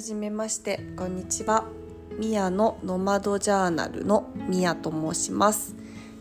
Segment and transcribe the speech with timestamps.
[0.00, 1.66] はじめましてこんにちは。
[2.18, 5.74] ミヤのノマドジャーナルのミヤと申します。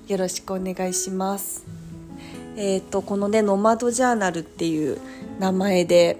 [0.10, 1.66] よろしくお願いします。
[2.58, 4.98] えっ、ー、とこのねノマドジャーナルっていう
[5.40, 6.18] 名前で、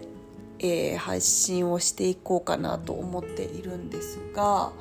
[0.60, 4.72] えー、配信をしていこうかなと思っているんですが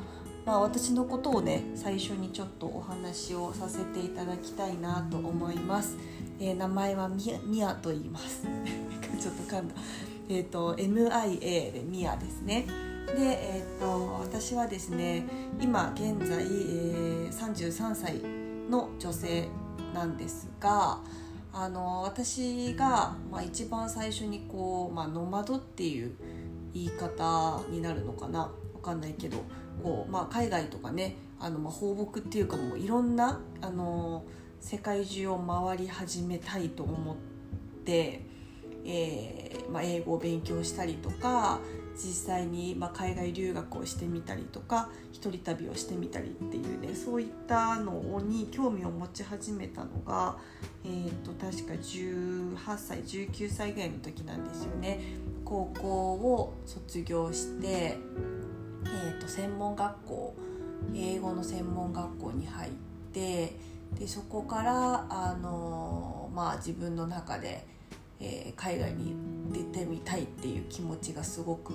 [0.46, 5.98] まあ、私のことをね最初にちょっとお話をさせていただきたいなと思います、
[6.40, 8.46] えー、名前はミヤミヤと言います。
[9.20, 9.74] ちょっと噛んだ。
[10.28, 12.66] え、ー、と MIA でミヤですね。
[13.06, 15.26] で、えーと、私はですね
[15.60, 18.20] 今現在、えー、33歳
[18.70, 19.48] の女性
[19.94, 20.98] なんですが
[21.52, 26.12] あの私が、まあ、一番最初にこう、まあ、ノマドっていう
[26.74, 28.40] 言い方になるのかな。
[28.74, 29.38] わかんないけど
[29.82, 34.24] こう、まあ、海外とかねあの、まあ、放牧っていうかもういろんなあの
[34.60, 37.16] 世界中を回り始めたいと思っ
[37.84, 38.24] て、
[38.88, 41.60] えーまあ、英語を勉強したりとか
[41.94, 50.38] 実際に、まあ、海外留学をしてみたりとか一人旅をしてみたりっていうねそういったのに興味を持ち始めたのが、
[50.84, 55.00] えーと、確か18歳19歳ぐらいの時なんですよね。
[55.44, 57.98] 高校を卒業して
[58.84, 60.34] えーと、専門学校
[60.94, 62.72] 英語の専門学校に入っ
[63.12, 63.56] て
[63.98, 67.66] でそこからあの、まあ、自分の中で、
[68.20, 69.14] えー、海外に
[69.52, 71.74] 出てみたいっていう気持ちがすごく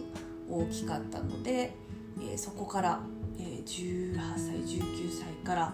[0.50, 1.74] 大きかったので、
[2.20, 3.00] えー、そこから、
[3.40, 5.74] えー、18歳19歳から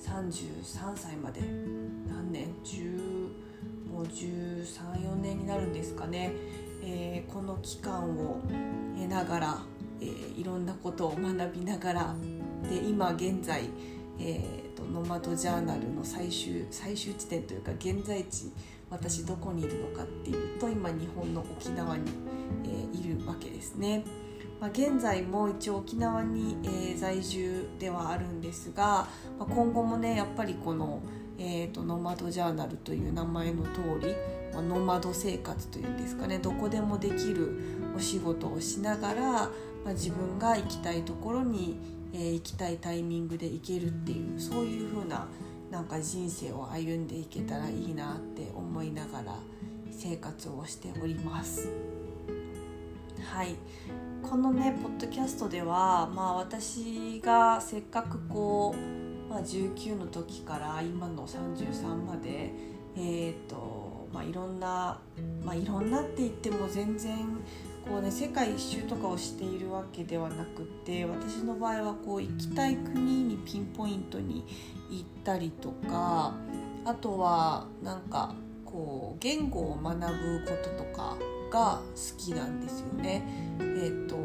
[0.00, 3.28] 33歳まで何年？10
[3.92, 6.32] もう134年になるんですかね、
[6.84, 8.40] えー、この期間を
[8.96, 9.58] 経ながら
[10.00, 12.14] えー、いろんなことを学びながら
[12.68, 13.64] で今現在、
[14.18, 18.52] えーと、ノマドジャーナルの最終最終地点というか現在地
[18.90, 22.10] 私どこにいるのかっていうと今日本の沖縄に、
[22.64, 24.04] えー、いるわけですね。
[24.60, 29.06] まあ、現在も一応沖縄に、えー、在住ではあるんですが、
[29.38, 31.00] まあ、今後もねやっぱりこの、
[31.38, 34.14] えーと、ノマドジャーナルという名前の通り、
[34.52, 37.56] まあ、ノマド生活というんですかねどこでもできる
[37.96, 39.48] お仕事をしながら、ま
[39.86, 41.78] あ、自分が行きたいところに、
[42.12, 45.28] えー、行きたいタイミングで行けるっていうそういう風な
[45.70, 49.34] なんか人生を歩んでいけたらいいなって思いながら
[49.90, 51.68] 生活をしております。
[53.22, 53.56] はい
[54.22, 62.52] このねポッドキャストでは、まあ、私がせっかくこう、まあ、19の時から今の33まで
[62.96, 64.98] えーとまあ、いろんな、
[65.44, 67.16] まあ、いろんなって言っても全然
[67.86, 74.44] こうね世界一周とかをしているわけではなくて私の場合はこう行きたい国にピンポイントに
[74.90, 76.34] 行ったりとか
[76.84, 78.34] あとはなんか
[78.64, 81.16] こう言語を学ぶこととか
[81.50, 83.22] が好きなんですよね。
[83.58, 84.16] えーと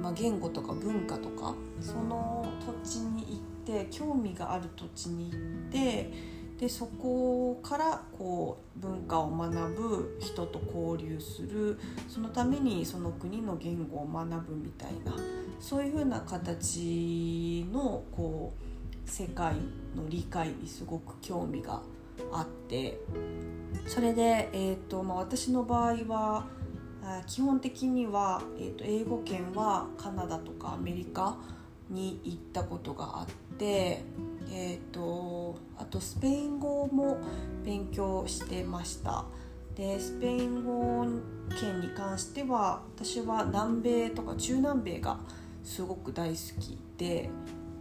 [0.00, 2.46] まあ、言語とか文化とかその
[2.84, 6.12] 土地に行って興味がある土地に行って
[6.58, 15.16] でそこからこう文化を学ぶ人と交流するそのためにその国の言語を学ぶみたいな
[15.58, 18.63] そういうふうな形のこう
[19.06, 19.54] 世界
[19.94, 21.82] の理解にすごく興味が
[22.32, 23.00] あって
[23.86, 26.46] それで、えーとまあ、私の場合は
[27.26, 31.36] 基本的には、えーと英語圏はカナダとかアメリカ
[31.90, 34.02] に行ったことがあって
[34.50, 37.18] えーと、あとスペイン語も
[37.64, 39.24] 勉強してました。
[39.74, 41.04] でスペイン語
[41.60, 45.18] 圏に関しては私は南米とか中南米が
[45.64, 47.28] すごく大好きで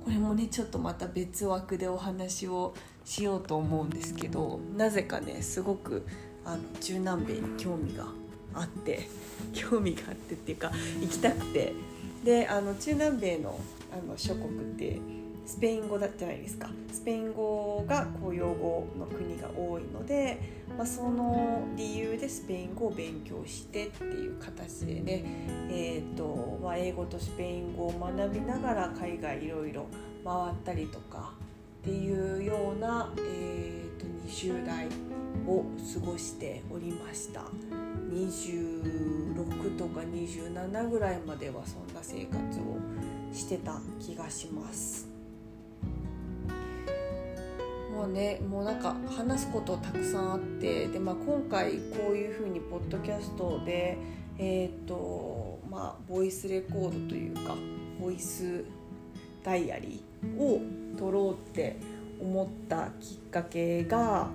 [0.03, 2.73] これもねちょっとまた別枠でお話を
[3.05, 6.05] しようと思うんですけどなぜかねすごく
[6.45, 8.05] あの中南米に興味が
[8.53, 9.07] あって
[9.53, 10.71] 興味があってっていうか
[11.01, 11.73] 行きたくて。
[12.23, 13.59] であの中南米の
[13.91, 14.99] あの諸国って
[15.45, 16.69] スペイン語だじゃないですか？
[16.91, 20.39] スペイン語が公用語の国が多いので、
[20.77, 25.23] まあ、その理由でスペイン語を勉強してっていう形でね、
[25.69, 29.88] えーとまあ、英語とスペイン語を学びながら海外いろいろ
[30.23, 31.33] 回ったりとか
[31.81, 34.88] っていうような、えーと、20代
[35.45, 37.41] を過ごしておりました
[38.12, 42.77] 26とか27ぐらいまではそんな生活を
[43.33, 45.12] してた気がします。
[47.94, 53.98] もうねもうなんか話すことたくさんあってで、まあ、今回こういうふうにポッドキャストで
[54.40, 57.56] えっ、ー、とまあボイスレコードというか
[58.01, 58.66] ボイス
[59.44, 60.62] ダイアリーを
[60.98, 61.78] 撮ろうって
[62.19, 64.30] 思ったきっかけが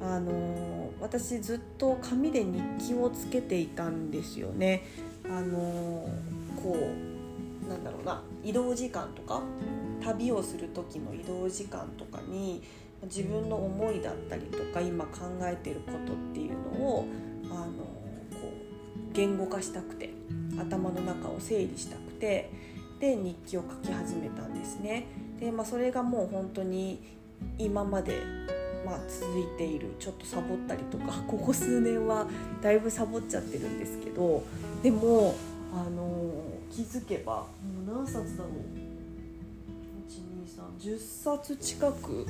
[0.00, 4.84] あの私ずっと紙で日記をつけていたんですよね。
[5.24, 6.08] あの
[6.62, 6.76] こ
[7.66, 9.42] うなんだろうな移動時間とか
[10.02, 12.62] 旅をする時の移動時間とかに
[13.04, 17.06] 自分の思いだったりとか今考えてることっていうのを
[17.50, 18.52] あのこ
[19.10, 20.10] う言語化したくて
[20.58, 22.50] 頭の中を整理したくて
[23.00, 25.06] で日記を書き始めたんですね。
[25.40, 27.00] でまあ、それがもう本当に
[27.56, 28.20] 今まで
[28.84, 32.26] まあ、続いているちょっとサボったりとか ここ数年は
[32.62, 34.42] だいぶサボっちゃってるんですけど
[34.82, 35.34] でも、
[35.72, 36.32] あの
[36.70, 37.46] 気づけば
[37.86, 38.52] もう何冊だろう
[40.80, 42.26] ？12310冊近く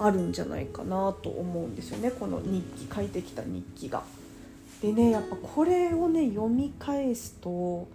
[0.00, 4.02] あるんじゃないかなと思うんですよねこの日記書いてきた日記が。
[4.82, 7.86] でねやっぱこれをね読み返すと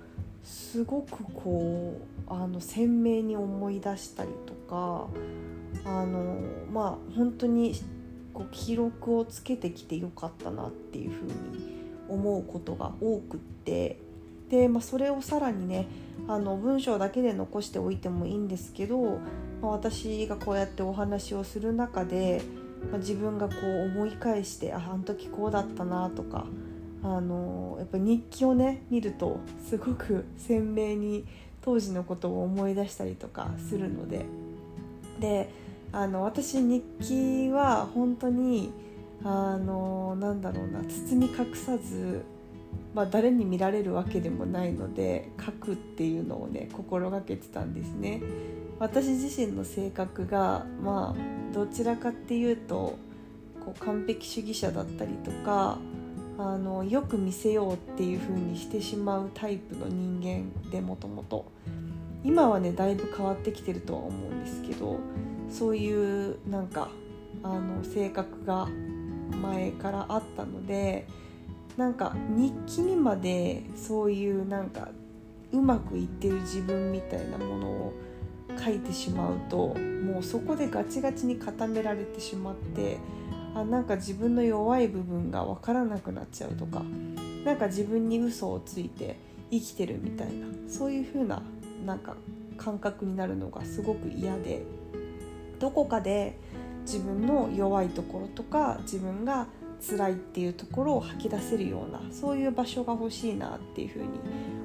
[0.44, 5.08] すごくこうあの鮮明に思い出したりとか
[5.84, 6.38] あの
[6.72, 7.74] まあ本当に
[8.34, 13.98] こう記録をつけてきてよかったなっていうふうに思うことが多くって
[14.50, 15.88] で、まあ、それをさらにね
[16.28, 19.20] あの文章だけで残しておいてもいいんですけど、
[19.62, 22.42] 私がこうやってお話をする中で、
[22.92, 26.46] まあ、自分がこう思い返してああの時こうだったなとか
[27.04, 31.26] あのやっぱ日記をね見るとすごく鮮明に
[31.62, 34.26] 当時のことを思い出したりとかするので
[35.20, 35.50] で
[35.92, 38.72] あの私日記は本当に
[39.24, 42.24] あのなんだろうな包み隠さず、
[42.94, 48.22] まあ、誰に見られるわけでもないので書くっていうのをね心がけてたんですね。
[48.80, 52.98] 私自身の性格がまあどちらかっていうと
[53.64, 55.78] こう完璧主義者だったりとか
[56.38, 61.46] あのよく見せようっていう風にしてしまうタイプの人間でもともと。
[62.26, 65.00] 今はねだいぶ変わってきてるとは思うんですけど
[65.52, 66.90] そういうなんか
[67.44, 68.68] あの性格が
[69.44, 71.08] 前からあったので
[71.78, 74.90] なんか日記にまでそういうなんか
[75.52, 77.94] うまくいってる自分みたいなものを
[78.64, 82.98] 書いてしまうともうそこでガチガチに固められてしまって
[83.56, 86.84] あなんか自分の弱い部分が分からなくなっちゃうとか
[87.44, 89.18] なんか自分に嘘をついて
[89.52, 91.42] 生きてるみたいなそういう風な
[91.86, 92.16] なんか
[92.58, 94.64] 感覚になるのがすごく嫌で
[95.60, 96.38] どこかで
[96.82, 99.48] 自分の弱いところとか自分が
[99.88, 104.08] 辛いっていうところを吐き出せるようなそういう場所が欲しいなっていうふうに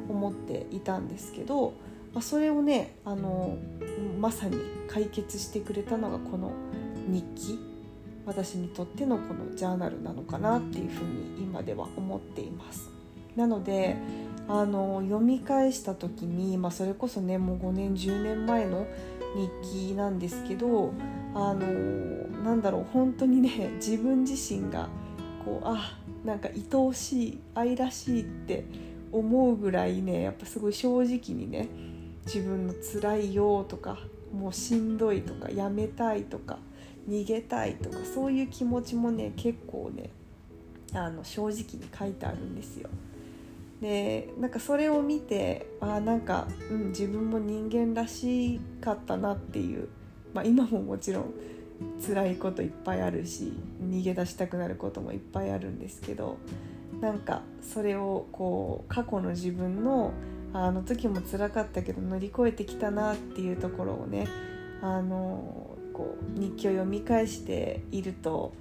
[0.09, 1.75] 思っていたんですけど、
[2.12, 3.57] まあ、それをねあの
[4.19, 4.57] まさに
[4.89, 6.53] 解決してくれたのがこの
[7.09, 7.59] 日記
[8.27, 12.91] 私にとってのこのジャーナルなのかなっていうふうに今では思っています。
[13.37, 13.97] なので
[14.49, 18.87] あの読み返した時に、まあ、それこそねもう5年10年前の
[19.62, 20.93] 日記なんですけど
[21.35, 21.61] あの
[22.43, 24.89] なんだろう本当にね自分自身が
[25.45, 28.65] こうあなんか愛おしい愛らしいって
[29.12, 31.69] 思うぐらいねやっぱすごい正直にね
[32.32, 33.99] 自分の辛いよとか
[34.32, 36.61] もうしんどいとかやめたいとか
[37.09, 40.11] 逃げたいとかそういう気持ちもね結構ね
[40.93, 41.65] あの正直に
[41.97, 42.88] 書いてあるんですよ。
[43.81, 49.88] でなんかそれを見てあなんか、うん、自分も人間らしかったなっていう、
[50.35, 51.33] まあ、今ももちろん
[52.06, 56.37] 辛いこといっぱいあるし逃げ出したくなることもいっぱいあるんですけど
[57.00, 60.12] なんかそれをこう過去の自分の
[60.52, 64.26] あの時も辛かったけど乗り越えてきたなっていうところをね
[64.83, 68.52] あのこう日記を読み返していると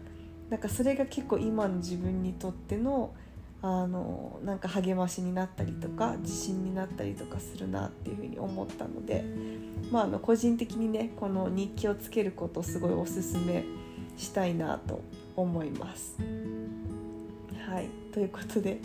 [0.50, 3.14] なんかそれが結構今の自分にとっての
[3.62, 9.26] あのなんか励ましになったりとか自信になったりとかするなっていうふうに思ったので、
[9.92, 13.66] まあ、あの個人的にねこの日記をつけることをすごいおすすめ
[14.16, 15.02] したいなと
[15.36, 16.18] 思います。
[17.70, 18.80] はいということで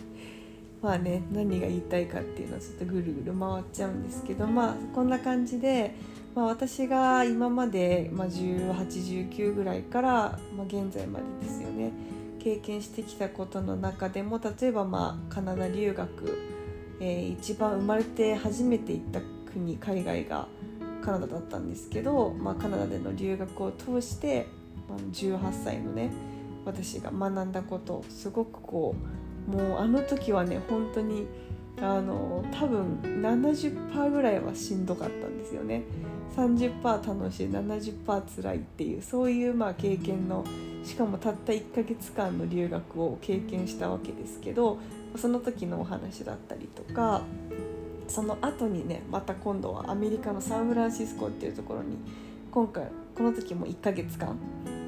[0.84, 5.94] まあね何が言いたいかっていうのはちょっとぐるぐる回っちゃうんですけどまあこんな感じで、
[6.34, 11.90] まあ、私が今まで、まあ、1819ぐらいから、まあ、現在までですよね
[12.38, 16.38] 経験してきたことの中でも例えばまあカナダ留学、
[17.00, 19.20] えー、一番生まれて初めて行った
[19.54, 20.48] 国海外が
[21.02, 24.48] カナダだったんですけど、まあ、カナダでの留学を通して、
[24.86, 26.10] まあ、18歳のね
[26.66, 31.26] 私が学んだことすごくこうもうあの時はね本当に
[31.80, 35.82] あの多分70%ぐらいはしんどかったんですよね。
[36.36, 40.44] 30%楽しい70%辛いっていうそういうまあ経験の
[40.82, 44.78] しかもたった1ヶ月間の留学を経験したわけですけど
[45.16, 47.22] その時のお話だったりとか
[48.08, 51.96] その後にねまた今度はアメリカのサンフランシスコっていうところに
[52.50, 54.36] 今回この時も1ヶ月間、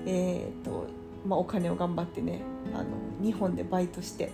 [0.05, 0.87] えーと
[1.25, 2.43] まあ、お金を頑張ってね
[2.75, 2.87] あの
[3.23, 4.31] 日本でバイトして、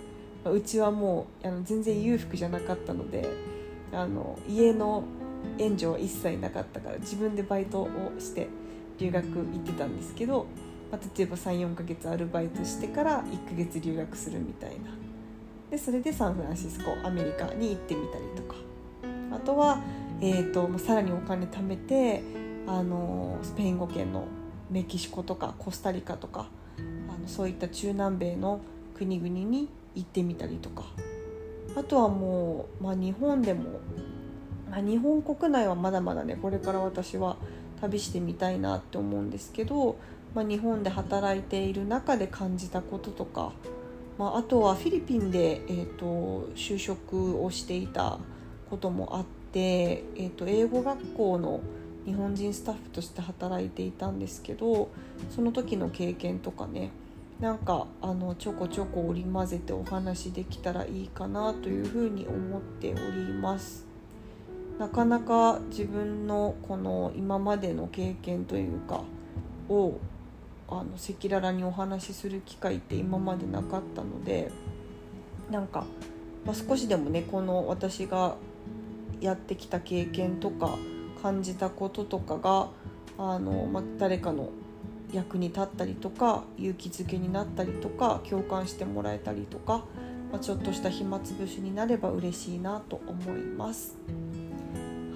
[0.51, 3.29] うちはもうあの全然裕福じゃなかったので
[3.93, 5.05] あの家の
[5.59, 8.49] 援助は一切なかったから自分でバイトをして
[8.99, 10.47] 留学行ってたんですけど、
[10.91, 14.91] まあ、例えば34ヶ月アルバイトしてから1ヶ月留学するみたいな。
[15.71, 18.57] でそれでサンフランシスコアメリカに行ってみたりとか。
[19.33, 19.81] あとは、
[20.21, 22.23] えーと、さらにお金貯めて
[22.67, 24.27] あのスペイン語圏の
[24.71, 28.61] メキシコとかコスタリカとかあのそういった中南米の
[28.95, 30.85] 国々に行ってみたりとか。
[31.75, 33.81] あとはもう、まあ、日本でも、
[34.71, 37.37] まあ、日本国内はまだまだねこれから私は
[37.81, 39.97] 旅してみたいなって思うんですけど、
[40.35, 43.53] まあ、日本で働いている中で感じたこととか、
[44.19, 48.19] まあ、あとはフィリピンで、えーと、就職をしていた
[48.69, 51.61] こともあって、えーと、英語学校の
[52.05, 54.91] 日本人スタッフとして働いていたんですけど
[55.31, 56.91] その時の経験とかね
[57.43, 63.85] なんかあのちょこちょこ織り交ぜてお話できたらいいかなというふうに思っております。
[64.79, 69.03] なかなか自分のこの今までの経験というか
[69.69, 69.99] を
[70.69, 74.53] あの赤裸々にお話しする機会って今までなかったので
[75.51, 75.85] なんか、
[76.47, 78.37] まあ、少しでもねこの私が
[79.21, 80.79] やってきた経験とか
[81.21, 82.69] 感じたこととかが
[83.19, 84.51] あの、まあ、誰かの
[85.13, 89.85] 役に立ったりとか勇気づけになったりとか共感してもらえたりとか、
[90.31, 93.97] まあ、ちょっとした暇つぶしになれば嬉しいなと思います。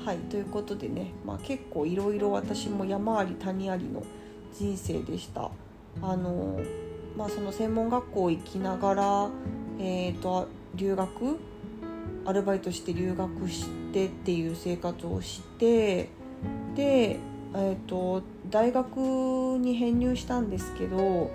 [0.05, 4.05] はいということでね、まあ、結構いろいろ私も山あり谷ありの
[4.57, 5.51] 人生でした。
[6.03, 6.61] あの
[7.17, 9.29] まあ、その専門学校行きながら、
[9.81, 11.39] えーと、留学
[12.27, 16.11] アルバイトして留学してっていう生活をして
[16.75, 18.97] で、えーと、大学
[19.59, 21.31] に編入したんですけど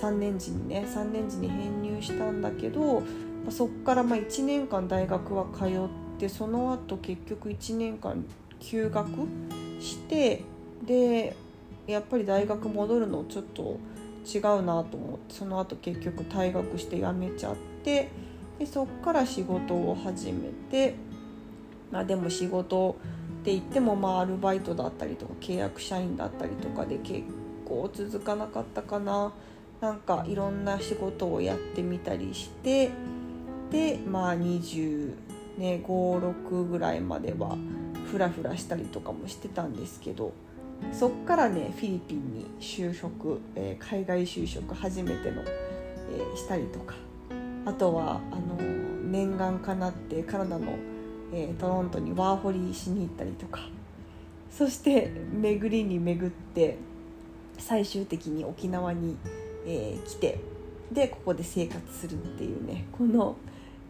[0.00, 3.02] 3年時にね3年時に編入したんだけど、
[3.50, 5.68] そっからま1年間大学は通っ
[6.18, 8.24] てその後結局1年間
[8.60, 9.08] 休学
[9.80, 10.42] して
[10.86, 11.36] で
[11.86, 13.78] やっぱり大学戻るのちょっと
[14.26, 18.08] 違うなと思ってその後結局退学して辞めちゃって
[18.58, 20.94] でそっから仕事を始めて、
[21.90, 22.96] まあ、でも仕事
[23.40, 27.22] って言ってもまあアルバイトだったりとか契約社員だったりとかで結
[27.64, 29.32] 構続かなかったかな。
[29.80, 32.90] なんかいろんな仕事をやってみたりして
[33.70, 35.14] でまあ20
[35.56, 37.56] ね56ぐらいまでは
[38.10, 40.34] フラフラしたりとかもしてたんですけど
[40.92, 46.94] そっからねフィリピンに就職、えー、海外就職初めての、えー、したりとか。
[47.66, 48.56] あとはあの
[49.10, 50.72] 念願かなってカナダの、
[51.32, 53.60] えー、トロントにワーホリしに行ったりとか。
[54.50, 56.76] そして巡りに巡って
[57.58, 59.16] 最終的に沖縄に、
[59.64, 60.40] え来て
[60.90, 62.86] でここで生活するっていうね。
[62.92, 63.36] この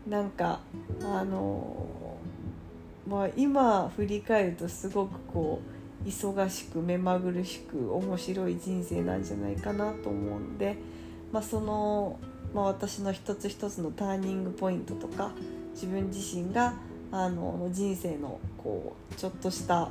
[0.09, 0.61] なんか
[1.03, 1.87] あの
[3.09, 5.61] まあ今振り返るとすごくこ
[6.05, 10.77] う忙しく目まぐるしく面白い人生なんじゃないかなと思うんで、
[11.33, 12.19] まあ、その、
[12.55, 15.33] まあ、私の一つ一つのターニングポイントとか
[15.75, 16.75] 自分自身が
[17.13, 19.91] あの人生のこうちょっとした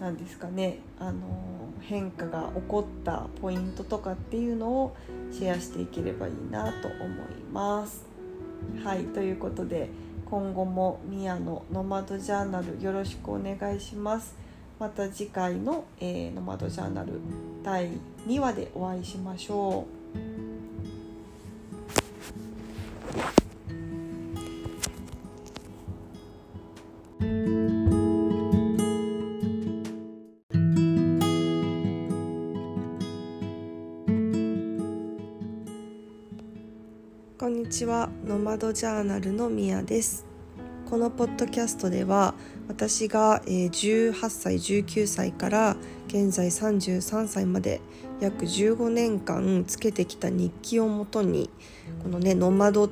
[0.00, 1.20] 何ですかねあの
[1.80, 4.96] 変化が起こったポイントとかっていうのを
[5.30, 7.08] シェアしていければいいなと思い
[7.52, 8.04] ます。
[8.84, 9.88] はいということで
[10.26, 14.34] 今後もミヤのノマドジャーナルよろしくお願いします。
[14.78, 17.20] また次回の、えー、ノマドジャーナル
[17.62, 17.90] 第
[18.26, 20.01] 2話でお会いしましょう。
[37.72, 40.26] ちはノマドジャーナルのミヤです。
[40.90, 42.34] このポッドキャストでは
[42.68, 45.76] 私が18歳19歳から
[46.06, 47.80] 現在33歳まで
[48.20, 51.48] 約15年間つけてきた日記をもとに
[52.02, 52.90] このねノマド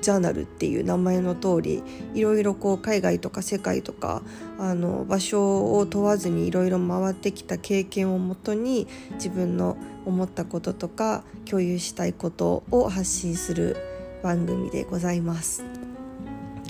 [0.00, 1.82] ジャーナルっていう名前の通り
[2.14, 4.22] いろいろこう海外とか世界とか
[4.60, 13.89] あの場所を問わずにいろいろ回ってきた経験をもとに自分の思ったこととか共有したいことを発信する
[14.22, 15.64] 番組でございます。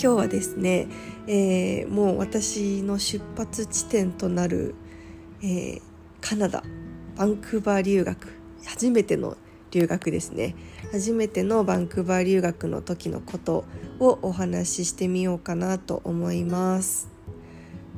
[0.03, 0.89] 今日はですね、
[1.27, 4.75] えー、もう私の出発地点となる、
[5.43, 5.83] えー、
[6.21, 6.63] カナダ
[7.17, 8.29] バンクーバー留学
[8.65, 9.37] 初めての
[9.71, 10.55] 留学ですね。
[10.93, 13.65] 初めてのバンクーバー留学の時のこと
[13.99, 17.11] をお話ししてみようかなと思います。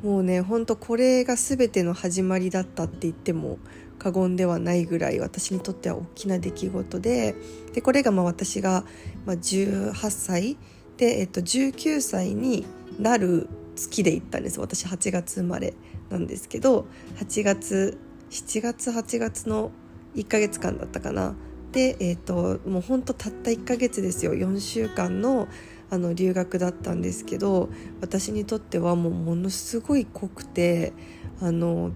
[0.03, 3.59] もうねほんとこれが全ての始まりだったって言っても
[3.99, 7.37] 過言ではないぐらい私にとっては大きな出来事で
[7.73, 8.85] でこれがまあ私が、
[9.27, 10.57] まあ、18歳
[10.97, 12.67] で、えっと、19歳に
[12.99, 14.61] なる月で行ったんです。
[14.61, 15.75] 私8月生まれ
[16.11, 16.87] なんですけど
[17.17, 17.99] 8月
[18.31, 19.71] 7月8月の
[20.15, 21.35] 1ヶ月間だったかな。
[21.73, 24.35] で、えーと、もうほんとたった1ヶ月ですよ。
[24.35, 25.49] 4週間の
[25.91, 27.69] あの留学だったんですけど
[28.01, 30.95] 私にとってはもうものすごい濃くて
[31.39, 31.93] あの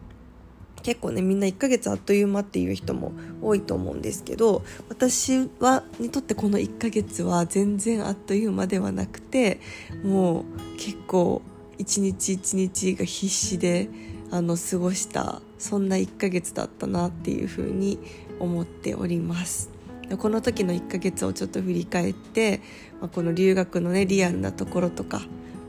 [0.87, 3.11] 結構ねみんな1ヶ月あっという間っていう人も
[3.43, 9.61] 多いと思うんですけど私はにとってこの1ヶ月は全然あっという間ではなくて
[10.05, 10.45] もう
[10.79, 11.43] 結構
[11.77, 13.89] 一日一日が必死で
[14.31, 17.99] あの過ごしたそんな1ヶ月だったなっていうふうに
[18.39, 19.71] 思っております。
[20.19, 22.61] この時の1ヶ月をちょっと振り返って、
[23.01, 25.23] まあ、この留学のねリアルなところとか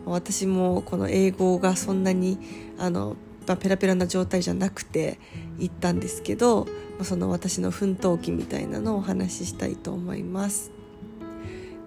[0.05, 2.37] 私もこの英語がそんなに
[2.77, 5.19] あの、まあ、ペラペラな状態じゃなくて
[5.57, 6.67] 行ったんですけど
[7.01, 10.71] その私の奮闘記みたいなのをお話ししたいと思います。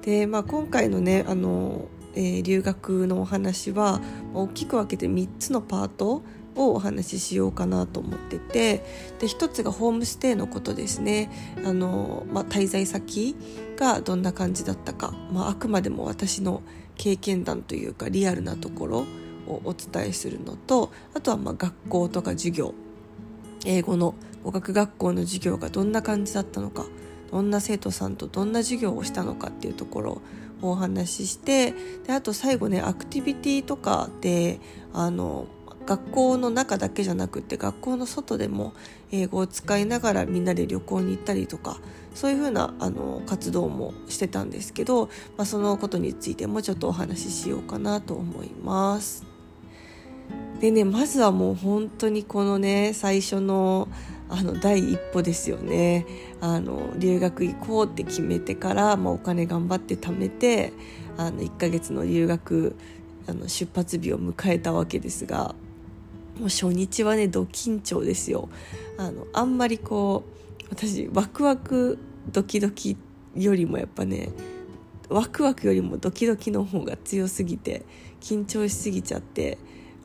[0.02, 4.00] で、まあ、今回のねあの、えー、留学のお話は
[4.32, 6.22] 大きく分けて3つのパート
[6.56, 8.84] をお話ししようかなと思ってて
[9.18, 11.30] で一つがホームステイのことですね
[11.64, 13.36] あの、まあ、滞在先
[13.76, 16.62] がどんな感じだったか、まあ、あくまでも私の
[16.96, 19.06] 経験談というかリアルなところ
[19.50, 22.74] をお伝えするのとあとはま学校とか授業
[23.64, 26.86] 英語の語学学校の授業がどんな感じだったのか
[27.30, 30.22] どんな生徒さんとどんな授業をしたのかっていうところ
[30.62, 31.74] をお話しして
[32.06, 34.60] であと最後ねアクティビティとかで
[34.92, 35.46] あの
[35.86, 38.74] 学校の中だけじゃなくって学校の外でも
[39.10, 41.78] 英語を使いながらみんなで旅行に行ったりとか
[42.14, 49.29] そういうふうなあの活動もしてたんですけど、まあ、そのことについてもちょっとお話ししようかなと思います。
[50.60, 53.88] でねまずはもう本当にこのね最初の
[54.28, 56.06] あの第一歩ですよね。
[56.40, 60.72] あの留学行こうって決めてから、まあ、お金頑張って貯めて
[61.16, 62.76] あの1ヶ月の留学
[63.26, 65.54] あの出発日を迎えたわけですが
[66.38, 68.48] もう初日はねド緊張ですよ。
[68.98, 70.24] あのあんまりこ
[70.62, 71.98] う私ワクワク
[72.30, 72.96] ドキドキ
[73.34, 74.30] よりもやっぱね
[75.08, 77.84] ワクワクよりもドキドキの方が強すぎて
[78.20, 79.58] 緊張しすぎちゃって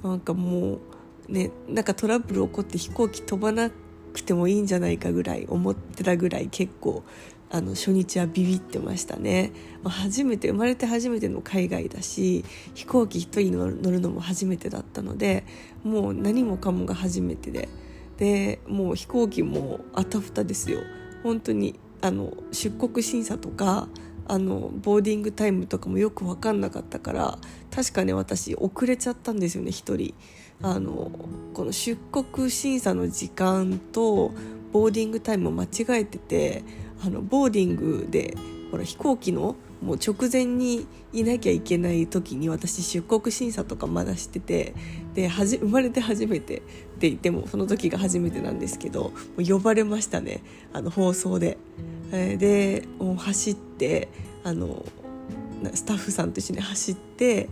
[0.08, 0.80] なんかも
[1.28, 3.72] うねなんかトラブル起こって飛行機飛ばな
[4.13, 7.04] くてもいいんじゃないかぐらい思ってたぐらい結構
[7.52, 9.52] あの初日はビビってましたね、
[9.84, 15.46] 初めて生まれて初めての海外だし飛行機一人乗るのも初めてだったので
[15.84, 17.70] もう何もかもが初めてで。
[18.18, 20.80] でもう飛行機もあたふたですよ。
[21.24, 23.89] 本当にあの出国審査とか
[24.28, 27.38] あの boarding time とかもよく分かんなかったから
[27.74, 30.14] 確かね私遅れちゃったんですよね1人
[30.62, 31.12] あの
[31.54, 34.32] この出国審査の時間と
[34.72, 35.68] boarding time を間違
[36.02, 36.64] えてて
[37.04, 38.36] あの boarding で
[38.72, 44.74] ほら飛行機のもう直前にいなきゃいけない時に私出国審査とかまだしてて
[45.14, 50.42] で生まれて初めてって言ってもその時が初めてなんですけど呼ばれましたね
[50.74, 51.58] あの放送で。
[52.12, 54.10] えー、でもう走って
[54.44, 54.86] あの
[55.74, 57.50] スタッフさんと一緒に走って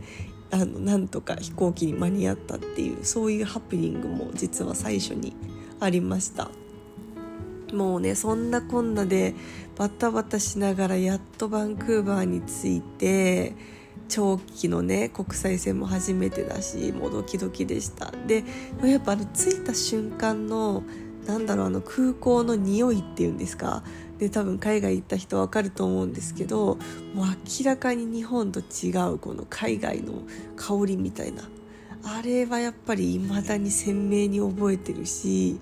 [0.51, 5.35] あのなんとか飛行機に間に合ったっていうそういうハプニングも実は最初に
[5.79, 6.49] ありました。
[7.73, 9.33] もうねそんなこんなで
[9.75, 13.55] バタバタしながらやっとバンクーバーに着いて
[14.09, 18.43] 長期のね国際線も初めてだしもうドキドキでしたで
[18.83, 20.83] やっぱあの着いた瞬間の
[21.25, 23.83] なんだろうあの空港の匂いっていうんですか
[24.19, 26.77] で多分海外行った人わかると思うんですけど
[27.13, 30.23] もう明らかに日本と違うこの海外の
[30.55, 31.43] 香りみたいな
[32.03, 35.59] あれはやっぱり未だに鮮明に覚えてるし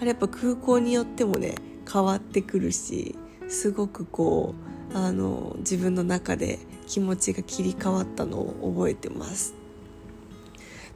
[0.00, 1.54] あれやっぱ空港によってもね
[1.90, 3.16] 変わってくるし
[3.48, 4.54] すごくこ
[4.94, 9.61] うあの自分の中で気持ちが切り替わったのを覚えてます。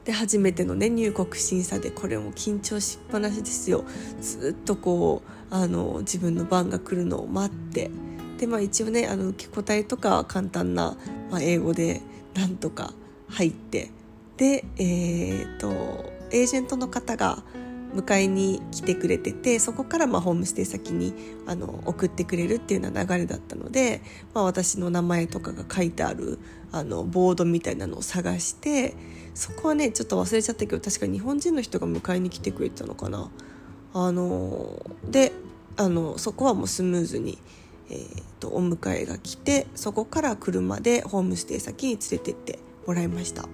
[0.07, 3.83] で初めてのね入国審査でこれも緊張しっぱなしですよ。
[4.21, 7.91] ずっとこうあの自分の番が来るのを待って。
[8.37, 10.95] でまあ一応ねあの受け答えとか簡単な、
[11.29, 12.01] まあ、英語で
[12.35, 12.93] なんとか
[13.27, 13.91] 入って。
[14.37, 15.67] でえー、と
[16.31, 17.43] エージェントの方が
[17.93, 21.13] 迎えに来てくれててそこからまあホームステイ先に
[21.47, 24.01] あの送ってくれるっていうような流れだったので、
[24.33, 26.39] まあ、私の名前とかが書いてある
[26.71, 28.95] あのボードみたいなのを探して
[29.37, 33.29] そこはねちょっと忘れちゃったけど確か日本人の人が迎えに来てくれてたのかな。
[33.93, 35.31] あので
[35.75, 37.37] あのそこはもうスムーズに、
[37.91, 43.47] えーと、お迎えが来てそこから車でホームステイ先に連れてってもらいました。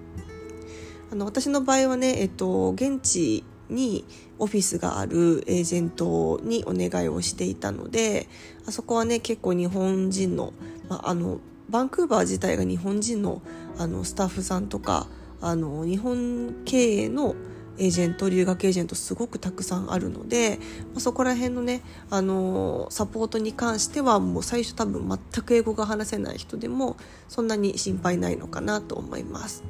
[1.12, 4.06] あの私の場合はね、えっと、現地に
[4.40, 8.30] オフィスがあるエージェントにお願いをしていたので
[8.66, 10.54] あそこはね結構日本人の,、
[10.88, 13.42] まあ、あのバンクーバー自体が日本人の
[13.78, 15.08] あのスタッフさんとか
[15.44, 17.36] あの日本経営の
[17.78, 20.60] エージェント留学エージェントすごくたくさんあるので、
[20.94, 29.64] ま、そこら辺のね、あのサポートに関してはもう最初多分全く英語が話せない人でもそんなに心配ないのかなと思います。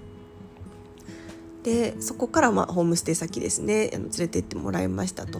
[1.64, 5.40] でそこからまあホームステイ先ですねあの連れて行ってもらいましたと。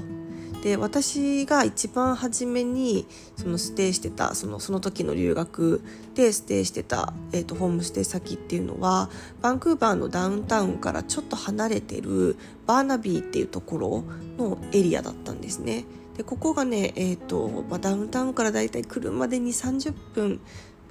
[0.64, 5.82] で私が一番初めにそのステイしてたそのその時の留学
[6.16, 9.10] でステイしてた、えーと、ホームステイ先っていうのは
[9.42, 14.04] バンクーバーのダウンタウンからちょっと離れてるバーナビーっていうところ
[14.38, 15.84] のエリアだったんですね。
[16.16, 20.40] でここがね、えーとまあ、ダウンタウンからだいたい車で2 3 0分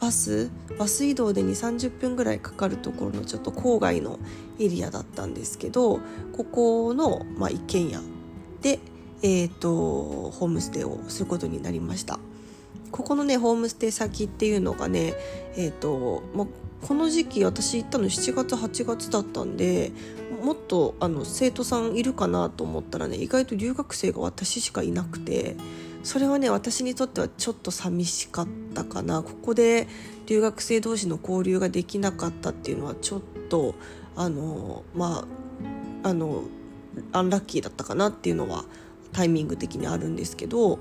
[0.01, 4.19] バスバス移動で2 3 0分ぐらいかかるところのちょっと郊外の
[4.61, 6.01] エリアだったんですけど
[6.37, 8.01] ここの、まあ、一軒家
[8.61, 8.81] で
[9.23, 12.19] えーと、ホームステイをすることになりました。
[12.91, 15.15] ここのねホームステイ先っていうのがね
[15.57, 16.47] え、ー、と、ま
[16.87, 19.93] この時期私行ったの7月8月だったんで
[20.43, 25.57] もっとあの生徒さんいるかなと思ったらね意外と留学生が私しかいなくて
[26.03, 29.23] それはね私にとってはちょっと寂しかったかな。
[29.23, 29.87] ここで
[30.27, 33.77] 留学生同士の交流ができなかったっていうのはちょっと
[34.17, 35.25] あのま
[36.03, 36.43] ああの
[37.13, 38.65] アンラッキーだったかなっていうのは
[39.13, 40.79] タイミング的にあるんですけど、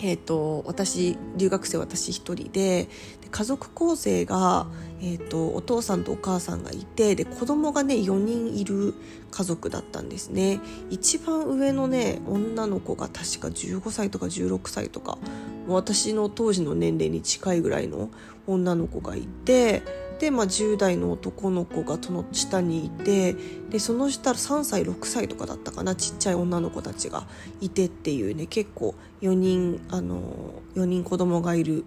[0.00, 2.88] えーと、私留学生私一人で
[3.30, 4.66] 家族構成が、
[5.00, 8.94] えーと、お父さんとお母さんがいてで子供がね4人いる
[9.30, 10.60] 家族だったんですね。
[10.90, 15.18] 一番上のね女の子が確か15歳とか16歳とか
[15.66, 18.10] 私の当時の年齢に近いぐらいの
[18.46, 19.82] 女の子がいて
[20.18, 23.34] で、まあ、10代の男の子がその下にいて
[23.70, 27.26] でその下3歳6歳とかだったかなちっちゃい女の子たちが
[27.60, 31.84] いてっていうね結構4人あの4人子供がいる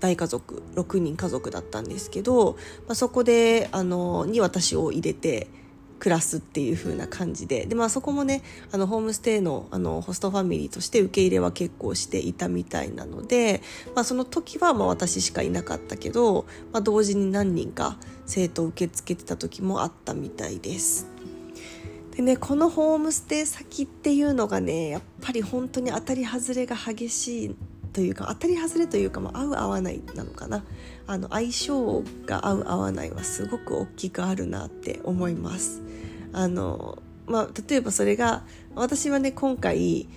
[0.00, 2.52] 大家族6人家族だったんですけど、
[2.86, 5.48] まあ、そこであのに私を入れて
[5.98, 13.62] 暮らすっていう風な感じでで、まあ、そこもねあのホームステイのあのホストファミリーとして受け入れは結構していたみたいなので、
[13.94, 21.06] まあ、その時はまあ私しかいなかったけど、まあ、同時に何人か生徒を受け付けてた時もあったみたいです。
[22.16, 27.56] でねこのホームステイ先っていうのがねやっぱり本当に当たり外れが激しい
[27.98, 30.62] というか当たり外れというか、まあ、合う合わないなのかな
[31.08, 35.82] あの相性が合う合わないはすごく大きくあるなって思います。
[36.32, 38.44] あのまあ、例えばそれが
[38.76, 40.08] 私はね今回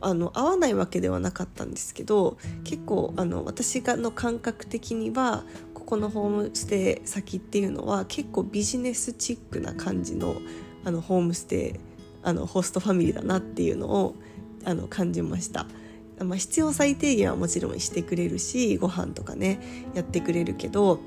[0.00, 10.34] あの合わないわけではなかったんですけど結構あの私がの感覚的にはここのホームステイ先っていうのは結構ビジネスチックな感じの
[10.84, 11.80] あのホームステイ
[12.24, 14.16] あのホストファミリーだなっていうのを
[14.64, 15.68] あの感じました。
[16.24, 19.60] まあ、必要最低限はもちろんしてくれるしご飯とかね
[19.94, 21.00] やってくれるけど、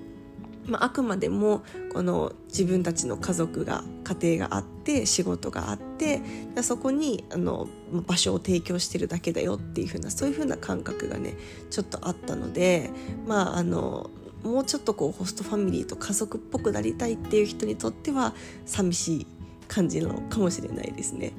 [0.65, 6.21] まあ、くまでもこの自分たちの家族が家庭があって仕事があって
[6.61, 7.67] そこにあの
[8.07, 11.35] 場所を提供してるだけだよっていう風なそういう風な感覚がね
[11.69, 12.89] ちょっとあったので
[13.27, 14.09] まああの
[14.43, 18.33] もうちょっとこうホストファミリーと家族っぽくなりたいっていう人にとっては
[18.65, 19.27] 寂しい
[19.67, 21.31] 感じなのかもしれないですね。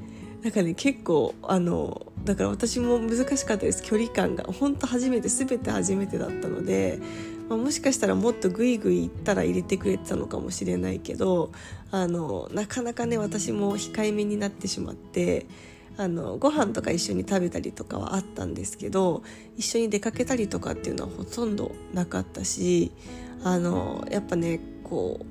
[0.45, 3.83] なんかね結構あのだから私も難しかったです。
[3.83, 4.45] 距離感が。
[4.45, 6.99] 本当初めて全て初めてだったので、
[7.49, 11.51] まあ、もしかしたらもっとグイグイいったら入れてくれてたのかもしれないけど
[11.91, 15.47] あのなかなかね私も控えめになってしまって
[15.97, 19.23] あのご飯とか一緒に食べたりとかはあったんですけど
[19.57, 22.93] 一緒に出かけたりとかっていうのはほとんどなかったし
[23.45, 25.25] あのやっぱねこ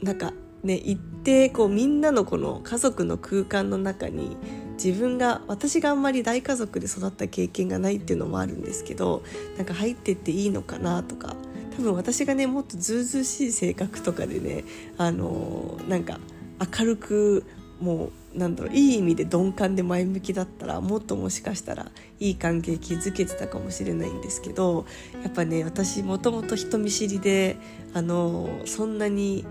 [0.00, 4.36] うなんかね行ってこうみんなのこの家族の空間の中に
[4.82, 9.22] 自分が私があんまり大家族で育った経験がないっていうのもあるんですけど
[9.56, 11.36] なんか入ってっていいのかなとか
[11.76, 14.64] 多分私がねもっとずうずうしい性格とかでね
[14.96, 16.18] あのー、なんか
[16.78, 17.44] 明るく
[17.80, 21.90] もうなんだろういい意味で鈍感で前向きだったらもっともしかしたら
[22.20, 24.86] いい関係築けてたかもしれないんですけど
[25.22, 27.56] やっぱね私もともと人見知りで
[27.94, 29.44] あのそんなに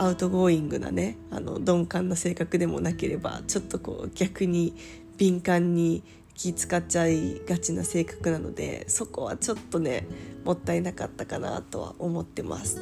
[0.00, 4.74] outgoing なねあの鈍感な性格でもなければちょっとこう逆に
[5.18, 10.06] 敏感に気使っちゃいがちな性格なのでそこはちょっとね
[10.42, 12.80] もったいなかったかなとは思ってます。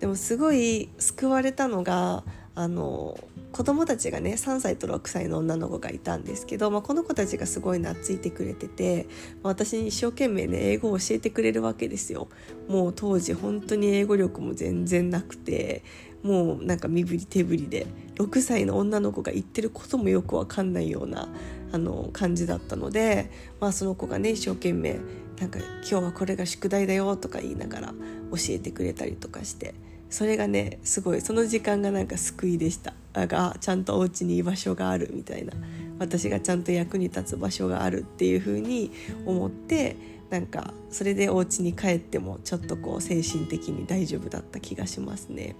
[0.00, 2.24] でもすごい救われたのが
[2.56, 3.16] あの
[3.52, 9.06] 子供たちがね3歳と6歳の女の子がいたんですけど、まあ、この子たちがすごい懐いてくれてて、
[9.42, 12.28] まあ、私に一生懸命ね英語を教えてくれるわけですよ。
[12.68, 15.84] もう当時本当に英語力も全然なくて
[16.22, 21.28] もうなんか身振り手振りで6歳の女の子が言ってることもよくわかんないような
[21.72, 23.30] あの感じだったので、
[23.60, 25.00] まあ、その子がね一生懸命
[25.40, 29.74] なんか今日はこれが宿題だよとか言いながら教えてくれたりとかして
[30.10, 35.52] それがねすごいその時間がなんか救いでしたあがちゃんとお家に居場所があるみたいな
[35.98, 38.90] 私がちゃんと役に立つ場所があるっていう風に
[39.24, 39.96] 思って
[40.28, 45.56] なんかそれでお家に帰ってもちょっとこう精神的に大丈夫だった気がしますね。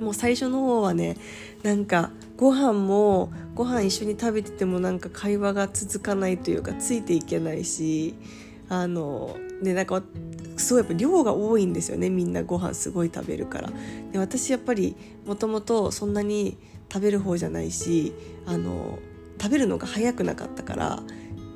[0.00, 1.16] もう最初の方はね
[1.62, 8.14] なんかご飯もご飯一緒に食べててもなんか会話が続かないというかついていけないし
[8.68, 10.02] あのでなんか
[10.56, 13.72] すごいやっぱ量が多いんですよねみんなご飯すごい食べるから。
[14.12, 16.56] で私やっぱりもともとそんなに
[16.92, 18.12] 食べる方じゃないし
[18.46, 18.98] あの
[19.40, 21.02] 食べるのが早くなかったから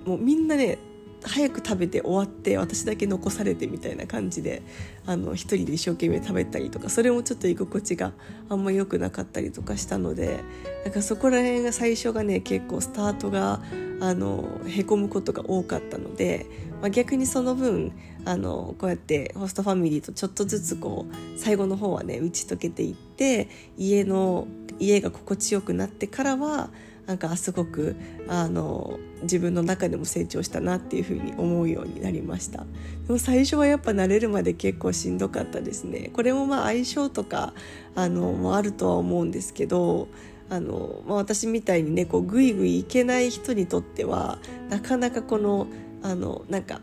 [0.04, 0.78] もうみんなね
[1.24, 4.62] 早く食べて終わって私だけ残されてみたいな感じで
[5.06, 8.12] あの一人で一生懸命食べたりとかそれもちょっと居心地が
[8.48, 10.40] あんま良くなかったりとかしたので
[10.84, 13.60] なんかそこら辺が最初がね結構スタートが
[14.00, 16.46] あのへこむことが多かったので、
[16.80, 17.92] まあ、逆にその分
[18.24, 24.46] あのこうやってホストファミリーとちょっとずつこう最後の方はね打ち解けていって家の
[24.78, 26.70] 家が心地よくなってからは
[27.08, 27.96] なんかすごく
[28.28, 32.66] あの自分の中でも成長したなっていうふうに思うようになりました。
[33.06, 36.10] でも最初はやっぱ慣れるまで結構しんどかったですね。
[36.12, 37.54] これもまあ相性とか
[37.94, 40.08] あのもあるとは思うんですけど
[40.50, 45.66] あの、まあ、私みたいにねこうグイグイいけない人にとってはなかなかこの
[46.02, 46.82] あのなんか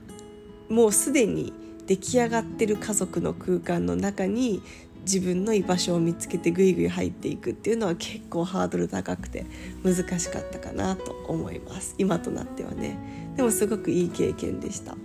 [0.70, 1.54] もうすでに
[1.86, 4.64] 出来上がってる家族の空間の中に
[5.06, 9.46] 自分の居場所を見つけてぐいぐい入っていくっていうのは結構ハードル高くて
[9.84, 11.96] 難しかったかなと思います。
[11.98, 12.98] 今となってはね。
[13.36, 14.96] でもすごくいい経験でした。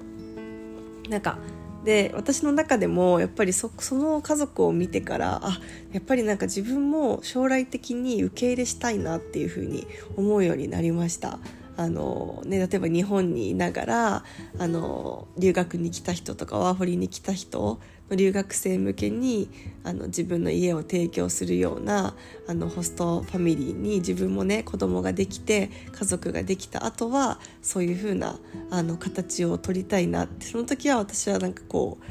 [1.08, 1.38] なんか
[1.84, 5.60] で私の中でもやっぱりその家族を見てからあ
[5.92, 9.86] やっぱりなんか自分も将来的に受け入れしたいなっていうふうに
[10.16, 11.38] 思うようになりました。
[11.76, 14.24] あの、ね、例えば日本にいながら
[14.58, 17.80] あの留学に来た人とかワーホリに来た人
[18.16, 19.48] 留学生向けに
[19.84, 22.14] あの自分の家を提供するような
[22.46, 28.38] あのホストファミリーに自分もね子供ができて家族ができた後はそういう風な
[28.70, 32.04] あな形を取りたいなってその時は私はなんかこう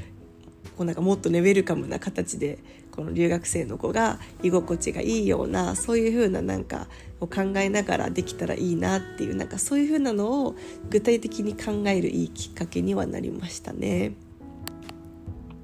[0.79, 2.59] こうなんかもっとねウェルカムな形で
[2.91, 6.87] この留学生の子が居心地がいいようなそういう風ななんか
[7.19, 10.55] を考えながらできたらいいなっていうなんかそういう風なのを
[10.89, 14.13] 具体的に考えるいいきっかけにはなりましたね。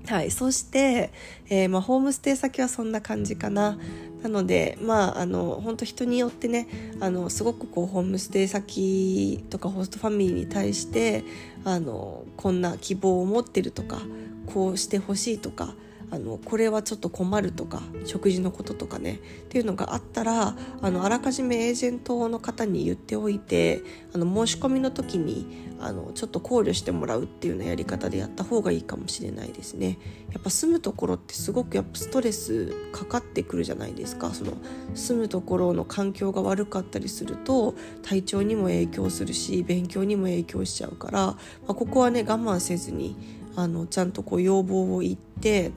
[0.08, 1.12] はい、そして、
[1.50, 3.78] えー、まあ、ホームステイ先はそんな感じかな。
[4.26, 6.68] なので、まあ、あの本当人によってね
[7.00, 11.24] あのすごくこうホームステイ先とかホストファミリーに対して
[11.63, 14.00] あのこんな希望を持ってるとか
[14.48, 15.76] こうしてほしいとか
[16.12, 19.18] あのこれはちょっと困るとか食事のこととかねっ
[19.50, 23.82] ていうのがあったらあのあらかじめエージェントの方に言っておいて
[24.13, 29.98] あの申し込みの時にあのちょっと考慮してもらうっていうようなやり方でやった方がいいかもしれないですね。
[30.32, 34.54] やっぱ住むところってすごくやっぱストレスかかってくるじゃないですかその
[34.94, 41.38] 住むところの環境が悪かったりすると体調にも影響するし勉強にも影響しちゃうから、ま
[41.70, 43.15] あ、ここはね我慢せずに
[43.56, 45.72] あのちゃんとこう要望を言って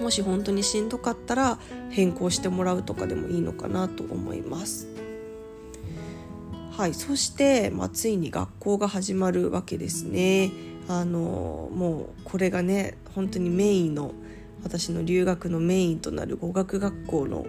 [0.00, 1.58] もし本当にしんどかったら
[1.90, 4.88] 変更してもらうとかでもいいのかなと思います。
[6.76, 10.50] はい、そして、まあ、ついに学校が始まるわけですね。
[10.88, 14.12] あのもうこれがね本当にメインの
[14.62, 17.46] 私の留学のメインとなる語学学校の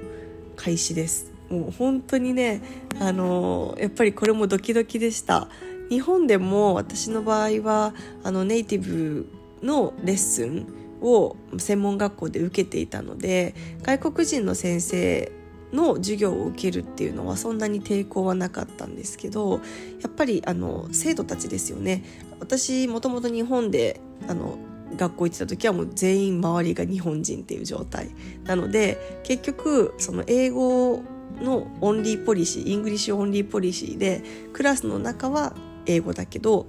[0.55, 1.31] 開始です。
[1.49, 2.61] もう本当にね
[2.99, 5.47] あのやっぱりこれもドキドキでした。
[5.89, 9.27] 日本でも私の場合はあのネイティブ
[9.61, 10.65] のレッスン
[11.05, 15.31] を専門学校で受けていたので外国人の先生
[15.71, 19.61] の授業を受けるっていうのはそんなに抵抗はなかったんですけど
[20.01, 22.03] やっぱりあの生徒たちですよね。
[22.39, 24.57] 私もともと日本であの
[24.95, 28.09] 学校行ってた時はもう全員周りが日本人っていう状態。
[28.45, 31.03] なので結局その英語
[31.41, 35.53] の only policy English only policy でクラスの中は
[35.85, 36.67] 英語だけど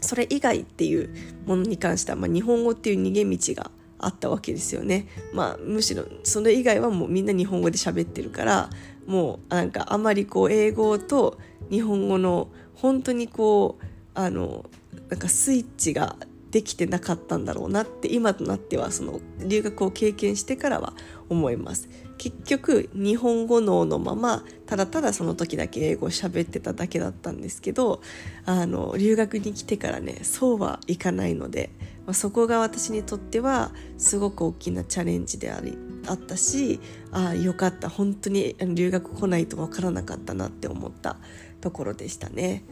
[0.00, 1.14] それ以外っていう
[1.46, 5.08] ものに関しては、まあ、日本語っていう逃げ道があったわけですよね。
[5.32, 8.70] まあ、むしろそれ以外はもうみんな日本語で喋ってるから
[9.06, 11.38] もうなんかあまりこう英語と
[11.70, 13.84] 日本語の本当にこう
[14.14, 14.66] あの
[15.08, 16.16] なんかスイッチが
[16.50, 20.94] できてなかったんだろうなって今となってはその留学を経験してからは
[21.28, 28.02] 思います結局日本語脳のままただただその時だけ英語を喋ってただけだったんですけど
[28.44, 31.70] あの留学に来てからねそうはいかないので、
[32.04, 36.80] まあ、そこが私にとってはすごく大きなチャレンジでありあったし
[37.12, 41.16] ああよかった本当に留学来ないと分からなかったなって思った
[41.60, 42.64] ところでしたね。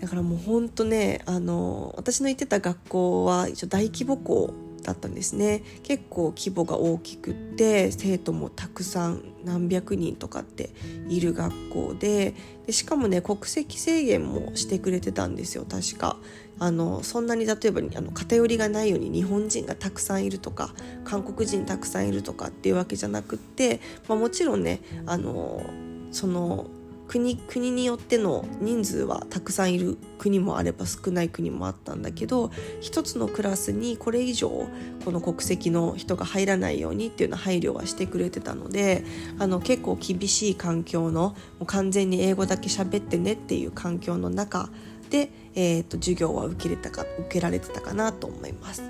[0.00, 5.62] だからもうほんとねあの私の行ってた学校は一応大規模校だったんですね。
[5.82, 10.70] 結構規模が大きくって生徒もたくさん何百人とかって
[11.08, 12.34] いる学校で
[12.66, 16.16] でしかもね国籍制限もしてくれてたんですよ確か。
[16.58, 20.72] あのそんなに例えばあの偏りがないように日本人がたくさんいるとか
[21.04, 25.64] 韓国人たくさんいるとかっていうわけじゃなくって、まあ、もちろんねあの
[26.12, 26.66] その
[27.08, 34.66] 国国によっての人数はたくさんいる国もあれば少ない国もあったんだけど一つのクラスにこれ以上
[35.04, 39.04] この国籍の人が入らないようにっていうの配慮はしてくれてたので
[39.38, 44.70] あの結構厳しい環境のもう完全に英語だけ喋ってねっていう環境の中
[45.10, 48.82] で、えーと、授業は受けれたか受けられてたかなと思います。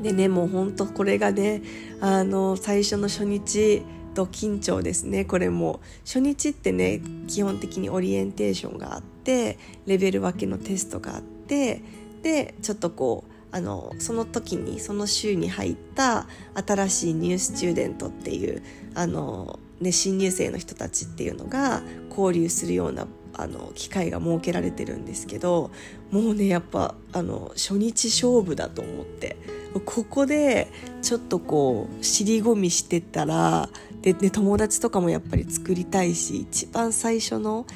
[0.00, 1.62] でねもうほんとこれがね
[2.00, 3.82] あの最初の初日
[4.14, 5.24] と緊張ですね。
[5.24, 11.82] これも初日ってね基本的にオリエンテーションがあってレベル分けのテストがあって
[12.22, 18.62] でちょっとこうあのその時にその週に入った新しいニュースチューデントっていう
[18.94, 25.70] あの、ね、新入生の人たちっていうのが交流するようなあの機会が設けられてるんですけど
[26.10, 29.36] もうねやっぱあの初日勝負だと思って
[29.84, 30.68] ここで
[31.02, 33.68] ちょっとこう尻込みしてたら
[34.04, 37.66] で、ね、友達とかもやっぱり作りたいし一番最初の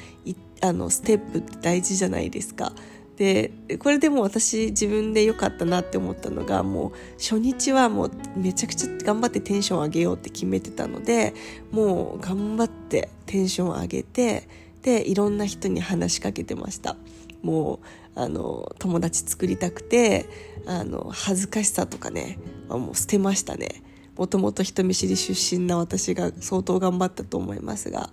[0.60, 2.72] あのステップって大事じゃないですか。
[3.16, 11.34] でこれでも私自分で良かったなって思ったのがもう初日はもうめちゃくちゃ頑張ってテンション上げようって決めてたので
[11.72, 14.48] もう頑張ってテンション上げて
[14.82, 16.96] でいろんな人に話しかけてました
[17.42, 17.80] も
[18.16, 20.26] うあの友達作りたくて
[20.66, 22.38] あの恥ずかしさとかね
[22.68, 23.82] もう捨てましたね
[24.18, 28.10] もともと人見知り出身な私が相当頑張ったと思いますが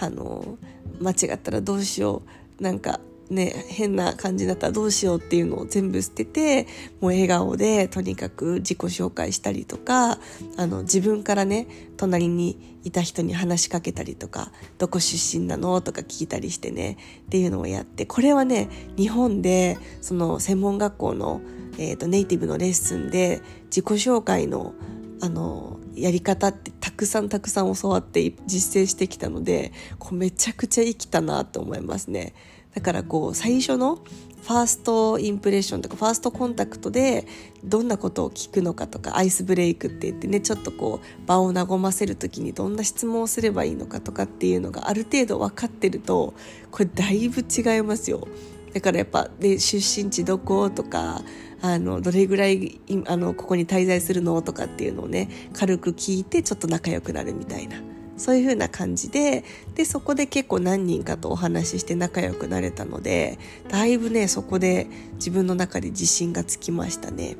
[0.00, 0.56] あの
[1.00, 2.22] 間違ったらどうしよ
[2.60, 2.62] う。
[2.62, 6.66] なんかね変な感じだったらどうしようっていうのを全部捨てて
[7.00, 10.18] もう笑顔でとにかく自己紹介したりとか
[10.56, 11.66] あの自分からね
[11.96, 21.40] 隣にいた人に話しかけたりとかどこ出身なのとか聞いたりしてねっていうのをやってこれはね日本でその専門学校の、
[21.78, 24.74] えーとネイティブのレッスンで自己紹介の
[25.20, 32.34] あのやり方ってたくさんたくさん教わって実践してきたのでこうめちゃくちゃ生きたなと思いますね。
[32.74, 37.26] だからこう最初のファーストインプレッションとかファーストコンタクトで
[37.64, 46.34] どんなことを聞くのかとかアイスブレイクって言ってねちょっとこう場を和ませる時にどんな質問をすればいいのかとかっていうのがある程度分かってると
[46.70, 48.28] これだいぶ違いますよ。
[48.72, 51.22] だからやっぱで出身地どことか
[51.60, 57.80] あのどれぐらいあのここに滞在するのとかっていうのをね軽く聞いてちょっと仲良くなるみたいな
[58.16, 67.36] そういう風な感じででそこで結構何人かとお話しして仲良くなれたのでだいぶねそこで自分の中で自信がつきましたね。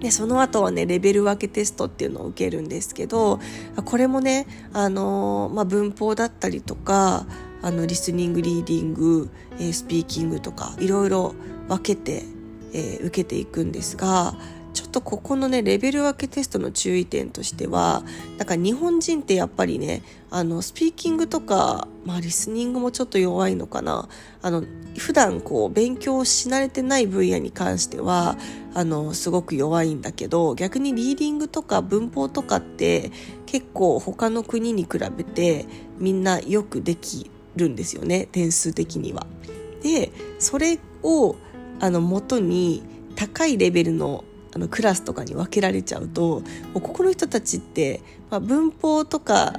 [0.00, 3.40] でその後はねレベル分けテストっていうのを受けるんですけど
[3.86, 7.26] これもねあの、まあ、文法だったりとか
[7.66, 11.34] あのリスニングリーディング、えスピーキングとかいろいろ
[11.68, 12.22] 分けて
[12.76, 14.34] えー、受けていくんですが
[14.74, 18.02] ちょっとここのねレベル分けテストの注意点としては
[18.36, 24.08] なんか日本人ってやっぱりねあのスピーキングとか、まあ、リスニングもちょっと弱いのかな。
[24.42, 24.64] あの
[24.98, 28.36] 普段こう勉強し慣れてない分野に関しては
[28.74, 33.12] あのすごく弱いんだけど逆にリーディングとか文法とかって
[33.46, 35.66] 結構他の国に比べて
[35.98, 39.26] みんなよくできるんですよね点数的には。
[39.82, 41.36] でそれを
[41.80, 42.82] あの元に
[43.14, 46.42] 高いレベルのあのクラスとかに分けられちゃうと
[46.72, 49.52] ここの人たちって、まあ、文法とか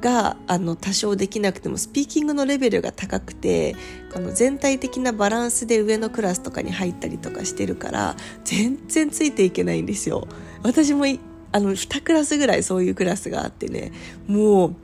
[0.00, 3.74] があの多少できなくてもスピーキングのレベルが高くて
[4.12, 10.28] この全体的なバランスで上のクラスとかに入ったりとかしてるから全然ついていけないんですよ。
[10.62, 11.04] 私も
[11.50, 13.92] あの2クラスぐらいそういうクラスがあってね
[14.28, 14.76] もう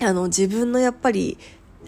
[0.00, 1.38] あの自分のやっぱり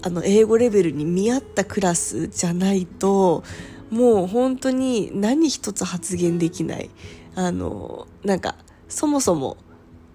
[0.03, 3.45] あの英語レベルに見合ったクラスじゃないと
[3.91, 6.91] もう本当に何一つ発言できない。
[7.35, 8.57] あの、なんか、
[8.89, 9.59] そもそも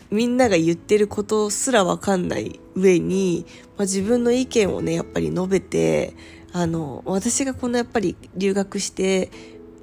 [0.10, 3.46] みんなが言ってることすらわかんない上に、
[3.78, 6.14] まあ、自分の意見をね、やっぱり述べて、
[6.54, 9.30] あの、私がこのやっぱり留学して、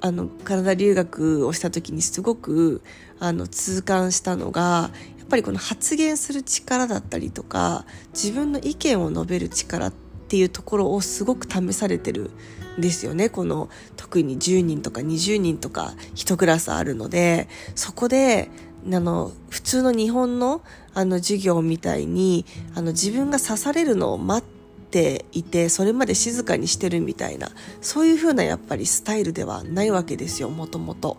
[0.01, 2.81] あの、カナダ留学をした時にすごく、
[3.19, 4.91] あの、痛感したのが、
[5.25, 9.91] っぱりこの発言する力だったりとか、自分の意見を述べる力っ
[10.27, 12.31] ていうところをすごく試されてる
[12.77, 18.49] んですよねこの特に10人とか20人とか1クラスあるのでそこで
[18.91, 20.61] あの普通の日本の
[20.93, 27.49] あの授業みたいにあの自分が刺されるのを待っていてそれまで静かにしてるみたいな
[27.81, 31.17] そういう風なやっぱりスタイルではないわけですよもともと。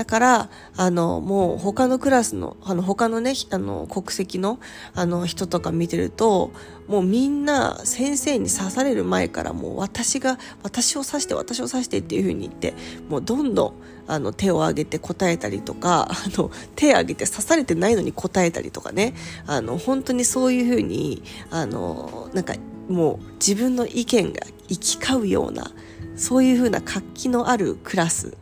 [0.00, 4.58] だからあのもう他のクラスのあの他のねあの国籍の
[4.94, 6.52] あの人とか見てると
[6.88, 12.72] もうみんな先生に刺される前からもう私が私を刺して私を刺してっていう風に言って
[13.10, 13.74] もうどんどん
[14.06, 19.12] あの手を挙げて答えたりとかあの手を挙げて刺されてないのに答えたりとかね
[19.46, 22.54] あの本当にそういう風にあのなんか
[22.88, 25.70] もう自分の意見が行き交うような
[26.16, 28.38] そういう風な活気のあるクラス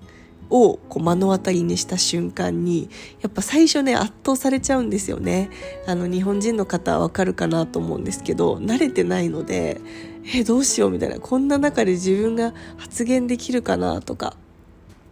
[0.51, 2.89] をこう目の当たりにした瞬間に
[3.21, 5.51] やっぱ最初ね圧倒されちゃうんですよね。
[5.87, 9.81] あの日本人の方はわかるかなと思うんですけど慣れてないので
[10.33, 11.19] えどうしようみたいな。
[11.19, 14.37] こんな中で自分が発言できるかなとか。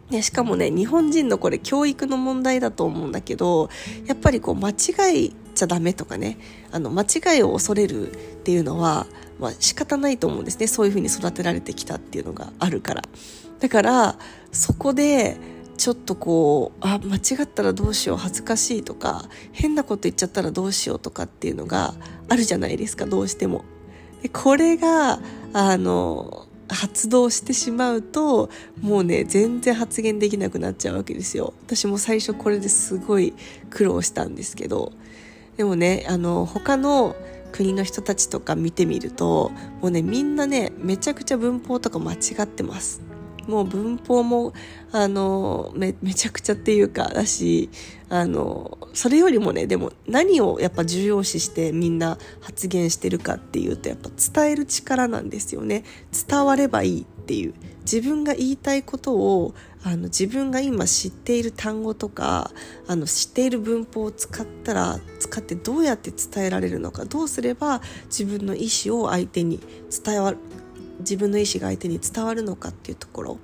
[0.09, 3.69] ね、しかもね日本人のこれ教育の問題だと思うんだけど
[4.05, 6.37] やっぱりこう間違いちゃダメとかね
[6.71, 9.05] あの間違いを恐れるっていうのは
[9.39, 10.67] まあ、仕方ないと思うんですね。
[10.67, 13.03] そういうふうに育てられてきたっていうのがあるから。
[13.59, 14.19] だから
[14.51, 15.37] そこで
[15.77, 21.93] ちょっとこうあ間違ったらどうしよう恥ずかしいとか変なこと言っちゃったらどうしようとかっていうのが
[22.29, 23.63] あるじゃないですかどうしても。
[24.21, 25.19] でこれが
[25.53, 28.49] あの発動してしまうと
[28.81, 31.53] もうね全然発言できなくなっちゃうわけですよ。
[31.65, 33.33] 私も最初これですごい
[33.69, 34.91] 苦労したんですけど。
[35.57, 37.15] でもねあの他の
[37.51, 39.51] 国の人たちとか見てみると
[39.81, 43.06] もうねみんなねめちゃくちゃ文法とか間違ってます。
[43.47, 44.53] もう文法も
[44.91, 47.69] あのめめちゃくちゃっていうかだし
[48.09, 54.09] あのそれよりもねでも何をやっぱ重要視してみんな発言してるかっていうとやっぱ
[54.41, 55.83] 伝える力なんですよね。
[56.27, 57.53] 伝わればいいっていう。
[57.81, 62.51] 自分が言いたいことをあの自分が今知っている単語とか
[62.85, 69.61] あの知っている文法を使ったら使ってどうやって伝えられるのかどうすれば自分の意思を相手に
[70.03, 70.35] 伝わ
[70.99, 73.39] 自分の意思が相手に伝わるのかっていうところ。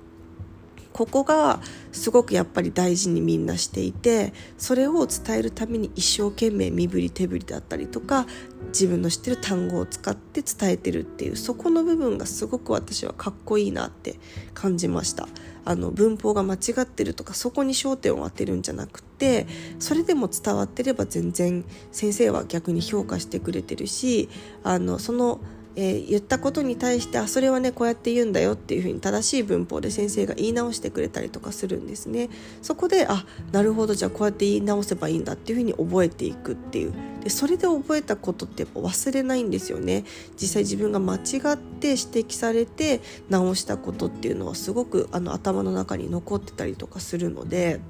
[0.94, 8.26] ここがすごくやっぱり大事にみんなしていてそれを伝えるために一生懸命身振り手振りだったりとか
[8.68, 14.20] 自分の知ってる単語を使って伝えてるっていうそこの部分がすごく私はかっこいいなって
[14.54, 15.26] 感じました。
[15.64, 19.46] あの文法が間違ってるとかそこに焦点を当てるんじゃなくて
[19.78, 24.28] それでも伝わってれば全然先生は逆に評価してくれてるし
[24.62, 25.40] あのその
[25.76, 32.30] えー、言ったことに対してあそれはねこうやって言うんだよっていうふうに正しい文法で先生が言い直してくれたりとかするんですね。
[32.62, 36.92] そこであなるほどじゃあこうやって言い直せばいいんだっていうふうに覚えていくっていう。
[37.22, 40.04] でそれで覚えたことってやっ忘れないんですよね。
[40.40, 41.20] 実際自分が間違っ
[41.56, 47.80] て指摘されて直したことっていうのはすごくあの頭の中に残ってたりとかするので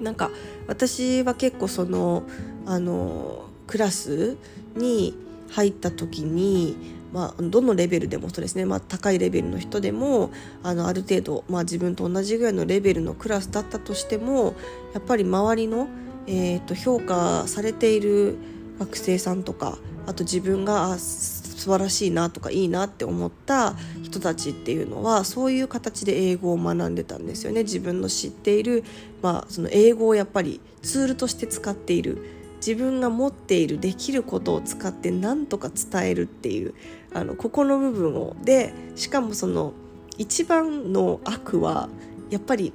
[0.00, 0.30] なんか
[0.66, 2.22] 私は結構その
[2.66, 4.36] あのクラス
[4.76, 5.14] に
[5.50, 10.30] 入った時にまあ、どのレベルでもそうですね、まあ、高いレベルの人でも
[10.62, 14.54] あのある程度、まあ、自分と同じぐらいのレベルのクラスだったとしても
[14.92, 15.88] やっぱり周りの、
[16.26, 18.36] えーと、評価されている
[18.78, 27.64] 学生さんとかあと自分があ素晴らしいなとかいいなって思った人たちっていうのはそういう形で英語を学んでたんですよね。
[27.64, 28.84] 自分の知っている、
[29.22, 36.74] まあ、その英語をやっぱりツールとして使っている自分が持っているできることを使って何とか伝えるっていう
[37.14, 38.36] あのここの部分を。
[38.42, 39.72] でしかもその
[40.18, 41.88] 一番の悪は
[42.30, 42.72] やっぱり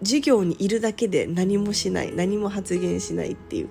[0.00, 3.68] 授業にいるだけで何もしない何も発言しないっていう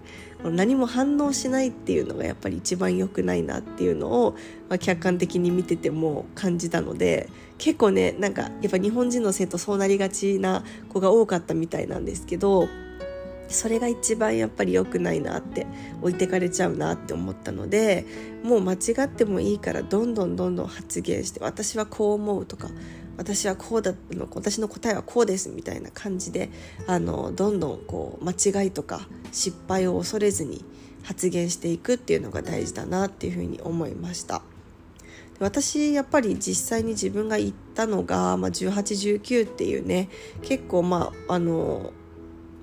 [0.52, 4.32] 何も反応しないっていうのがやっぱり一番良くないなっていうのを、
[4.68, 12.68] まあ、客観的に見てても感じたので結構ねなんかやっぱ日本人の生徒そうなりがちな子が多かったみたいなんですけど
[13.54, 15.66] それが一番やっぱり良くないなって
[16.02, 18.06] 置いてかれちゃうなって思ったので
[18.44, 22.70] もう間違ってもいいからどんどんどんどん発言して私はこう思うとか
[23.16, 26.50] 私はこうだの私の答えはこうですみたいな感じで
[26.88, 28.32] あのどんどんこう間
[28.64, 30.66] 違いとか失敗を恐れずに
[31.04, 34.42] 発言していくっていうのが大事だなっていうふうに思いました。
[35.40, 40.10] 私やっぱり実際に自分が行ったのが、まあ、1819っていうね
[40.42, 41.92] 結構まああの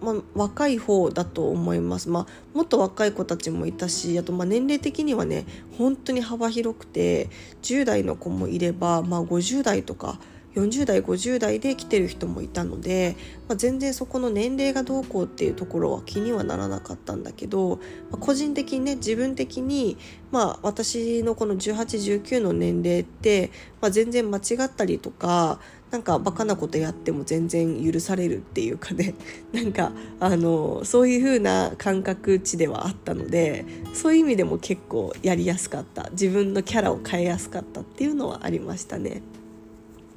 [0.02, 2.26] まあ、若い方だと思います、まあ、
[2.56, 5.44] もっと若い子たちもいたしあとまあ年齢的にはね
[5.76, 7.28] 本当に幅広くて
[7.62, 10.18] 10代の子もいれば、まあ、50代とか
[10.54, 13.16] 40代50代で来てる人もいたので、
[13.48, 17.76] まあ、全然そこの年齢がどうこうっていうところは気にはならなかったんだけど、
[18.10, 19.96] まあ、個人的にね自分的に、
[20.32, 25.60] まあ、私のこの1819の年齢って、まあ、全然間違ったりとか
[25.90, 29.14] なんかバカなことやっても全然許されるっていうかね。
[29.52, 36.08] なんかあのそういう風な感覚値ではあったのでそういう意味でも結構やりやすかった。
[36.12, 39.22] 自分のキャラを変えやすかったっていうのはありましたね。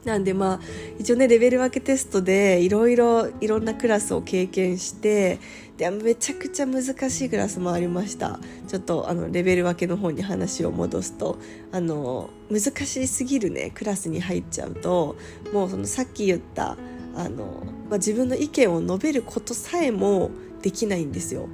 [0.05, 0.59] なんでまあ
[0.99, 5.39] 一応ねレベル分けテストでいろいろいろんなクラスを経験して
[5.77, 11.37] でめちゃくちゃ難しいクラスもありましたちょっとあのレベル分けの方に話を戻すと
[11.71, 15.15] あの難しすぎるねクラスに入っちゃうと
[15.53, 16.77] もうそのさっき言った
[17.15, 20.31] あの、まあ、自分の意見を述べることさえも
[20.61, 21.47] できないんですよ。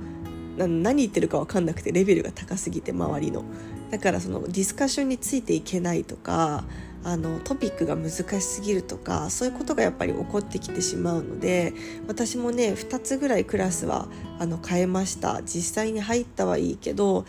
[0.57, 3.45] 何言ってるか分かんなくてレベルが高すぎて周りの
[3.91, 6.65] だからそのディスカッションについていけないとか
[7.03, 11.73] あのトピックが難しすぎるとかそういうことがやっぱり起こってきてしまうので
[12.07, 15.41] 私もね2つぐらいクラスはあの変えました。
[15.43, 17.25] 実際に入ったはいいけど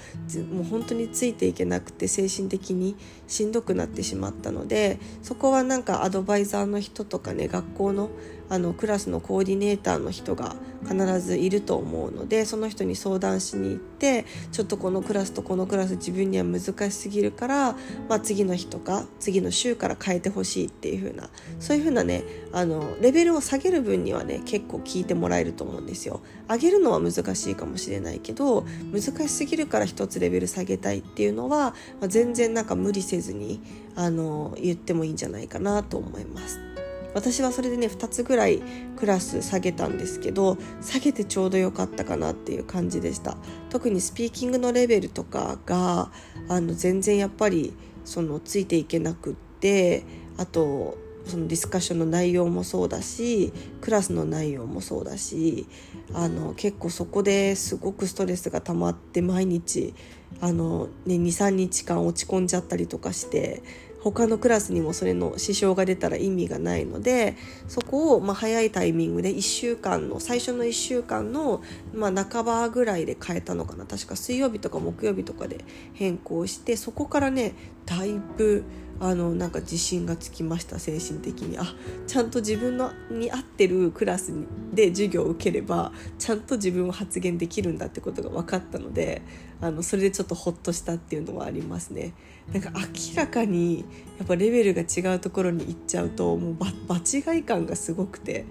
[0.53, 2.97] もう本当についていけなくて精神的に
[3.27, 8.11] しんどくなってしまったのでそこはなんかアドバイザーの人とかね学校の
[8.51, 17.73] あのクラスのコーディネーターの人が必ずいると思うのでその人に相談しに行ってちょっとこのクラスとこのクラス自分には難しすぎるから、
[18.09, 21.31] まあ、次の日とか次の週から変えてほしいっていう風な
[21.61, 26.21] そういう風なねあのレベルを下げる分にはね結構聞いてもらえると思うんですよ。
[26.49, 33.61] 上げるのは難しいかもしれないけど難しすぎるから一つレベル下げたいっていうのは、まあ、全然なんか無理せずに
[33.95, 36.70] あの言ってもいいんじゃないかなと思います。
[37.15, 38.63] 私はそれでね2つぐらい
[38.97, 43.37] クラス下げたんですけど下げてちょうど良かったかなっていう感じでした。
[43.69, 46.11] 特にスピーキングのレベルとかが
[46.49, 50.05] あの全然やっぱりそのついていけなくって
[50.37, 55.67] あとそのディスカッションの内容もそうだしクラスの内容もそうだし
[56.13, 59.95] あの結構そこですごくストレスが溜まって毎日
[60.41, 63.63] あの、ね、23日間落ち込んじゃったりとかして
[64.03, 67.37] 他のクラスにもそれの支障が出たら意味がないので
[67.69, 73.85] そこをま早いタイミングで1週間の最初の1週間のま半ばぐらいで変えたのかな。
[73.85, 77.55] 確か水曜日とか木曜日とかで変更してそこからね
[77.87, 78.65] だいぶ
[79.01, 81.59] あのなんか自信がつきました精神的に。
[81.59, 81.75] あ
[82.07, 84.33] ちゃんと自分のに合ってるクラス
[84.73, 89.23] で授業を受ければちゃんと自分を発言できるんだってことが分かったので
[89.61, 92.13] あのそれでちょっとホッとしたっていうのはありますね。
[92.53, 93.85] なんか明らかに
[94.19, 98.45] やっぱレベルが違うところに行っちゃうともう場違い感がすごくて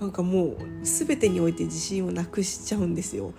[0.00, 3.32] なんかもう全てにおいて自信をなくしちゃうんですよ。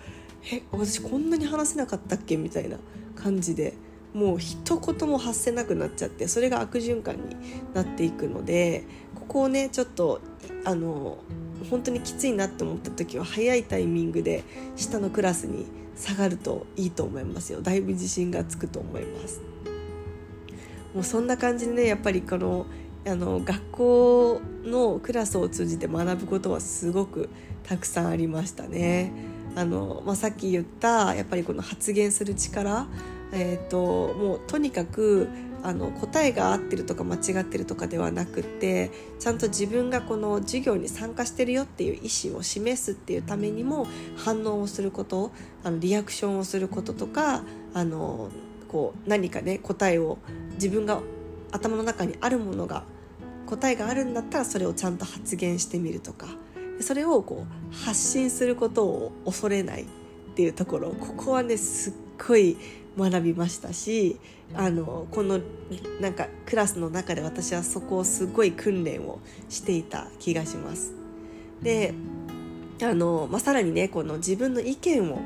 [0.52, 2.36] え私こんなに話せなかったっけ？
[2.36, 2.78] みたいな
[3.16, 3.74] 感じで
[4.12, 7.36] もう一言も発せなくなっちゃってそれが悪循環に
[7.74, 8.84] なっていくので
[9.14, 10.20] ここをねちょっと
[10.64, 11.18] あの
[11.70, 14.44] 本当にきついなって思った時は早いタイミングで
[14.76, 17.60] 下のクラスに下がるといいと思いますよ。
[17.60, 19.40] だいぶ自信がつくと思います。
[20.94, 22.66] もうそんな感じでねやっぱりこの
[23.06, 27.28] あの学校のクラスを通じて学ぶことはすごく
[27.62, 29.12] たくさんありましたね。
[29.56, 32.86] あの、まあ、さっき言ったやっぱりこの発言する力
[33.34, 35.28] えーと、もうとにかく
[35.64, 43.86] あの答えが合ってるとか間違ってるとかではなくってちゃんと自分がこの授業に参加してるよっていう意思を示すっていうためにも
[44.16, 45.32] 反応をすること
[45.64, 47.42] あのリアクションをすることとか
[47.72, 48.28] あの
[48.74, 50.18] こう何かね答えを
[50.54, 51.00] 自分が
[51.52, 52.82] 頭の中にあるものが
[53.46, 56.26] 答えがあるんだったらそれをちゃんと発言してみるとか
[56.80, 59.86] それをこう発信することを恐れないっ
[60.34, 61.92] ていうところここはねすっ
[62.26, 62.56] ごい
[62.98, 64.18] 学びましたし
[64.56, 65.38] あのこの
[66.00, 69.20] なんかクラスの中で私はそこをすごい訓練を
[69.50, 70.94] していた気がします。
[71.62, 71.94] で
[72.82, 75.20] あの、まあ、さらにねこの自分の意見を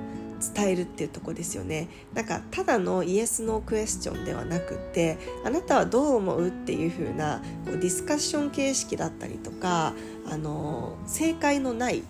[0.54, 9.94] 伝えるっていうとこですよねなんかただのイエス・ノークエスチョンではなくてあなたはどう思うっていう風なこうディスカッション形式だったりとか
[10.30, 12.02] あの正解のない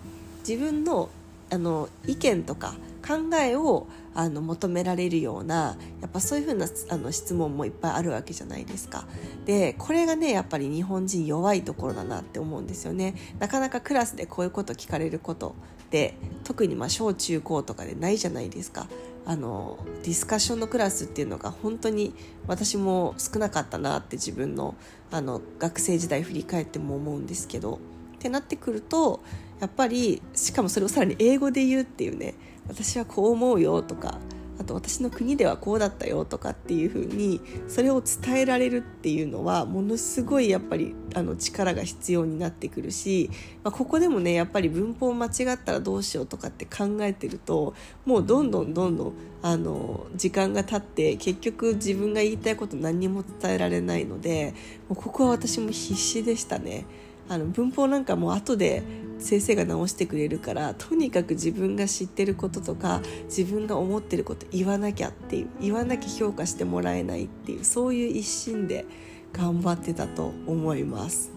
[0.47, 1.09] 自分の
[1.51, 2.75] あの意見とか
[3.05, 9.05] 考えをあの求められるようなやっぱそういうふうなあの質問もいっぱいあるわけじゃないですか。
[9.45, 13.15] でこれがねやっぱり日本人弱いところだなって思うんですよね。
[13.39, 15.55] なかなかクラスでこういうこと聞かれること
[15.89, 16.13] って
[16.43, 18.87] 特にまあ小中高とかでないじゃないですか。
[19.25, 22.13] あのディスカッションのクラスっていうのが本当に
[22.47, 24.75] 私も少なかったなって自分の
[25.11, 27.79] あの学生時代振り返っても思うんですけどっ
[28.19, 29.21] てなってくると
[29.59, 32.33] やっぱりしかもそれをさらに英語で言うっていうね
[32.67, 34.17] 私はこう思うよとか
[34.59, 37.39] あと私の国ではこうだったよとかっていうふうに
[37.69, 43.29] それを伝えられるっていうのはものすごいやっぱりあの力が必要になってくるし、
[43.63, 47.73] まあ、ここでもねやっぱり文法間違ったらどうしようとかって考えてると
[48.05, 54.53] もうどんどんどんどんあの時間が経って結局自分が言いたいこと何にも伝えられないので
[54.89, 56.85] もうここは私も必死でしたね。
[57.29, 58.83] あの文法なんかも後で
[59.19, 68.85] 先生が直してくれるからとにかく自分が知ってることとか自分が思ってること言わなきゃっていう言わなきゃ評価してもらえないっていうそういう一心で
[69.33, 71.31] 頑張ってたと思います。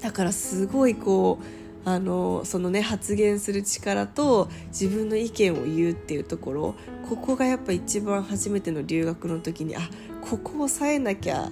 [0.00, 6.74] だからすごいこうあのそのね発言する力と自分の意見を言うっていうところ
[7.08, 9.80] ここがやっぱ一番初めての留学の時にあ
[10.22, 11.50] ここを抑えなきゃ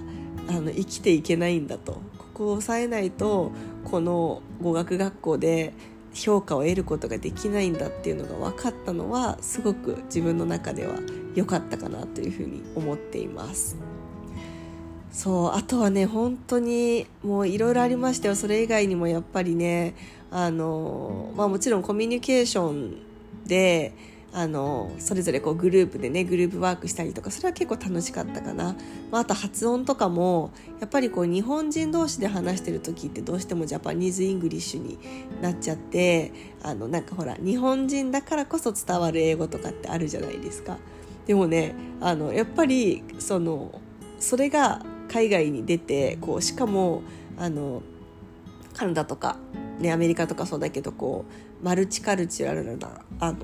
[0.49, 2.01] あの生きていけないんだと
[2.33, 3.51] ここを抑えないと
[3.85, 5.73] この語学学校で
[6.13, 10.95] 評価を得ることができないんだっていうのが分かったのはすごく自分の中では
[11.35, 13.77] 良かったかなというふうに思っています。
[15.11, 19.93] そうあとはね本当にもういろいろありましたよそれ以外にもやっぱりね
[20.31, 22.97] あの、まあ、もちろんコミュニケーション
[23.45, 23.93] で
[24.35, 28.75] あのそれぞれこうグループでねグループワークしたりとかそれは結構楽しかったかな、
[29.11, 34.97] まあ、あと発音とかもやっぱりこう日本人同士で話してる時ってどうしても Japanese English に
[35.41, 36.31] なっちゃって
[36.63, 40.77] あのなんかほら日本人だからこそ伝わる英語とかってあるじゃないですか。
[41.27, 43.79] でもねあのやっぱりその
[44.19, 47.03] それが海外に出てこうしかも
[47.37, 47.83] あの
[48.73, 49.37] カナダとか、
[49.79, 51.25] ね、アメリカとかそうだけどこ
[51.61, 53.37] うマルチカルチュラルなあの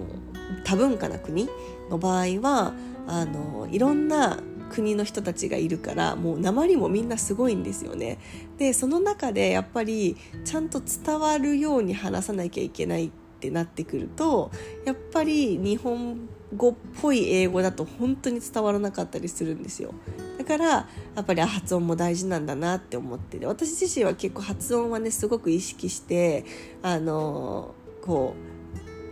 [0.63, 1.49] 多文化な国
[1.89, 2.73] の場合は
[3.07, 4.39] あのいろんな
[4.69, 8.19] 国の人たちがいるからもう鉛もみんなすごいんですよね。
[8.57, 14.51] でその中でやっぱりちゃんと伝わるように話さなきゃいけないってなってくると
[14.85, 19.93] やっぱり日本語っぽい英語だと本当に伝わらなかったりするんですよ
[20.37, 20.87] だからや
[21.21, 26.43] っぱり発音も大事なんだなって思って私自身は結構発音はねすごく意識して
[26.81, 28.48] あのこう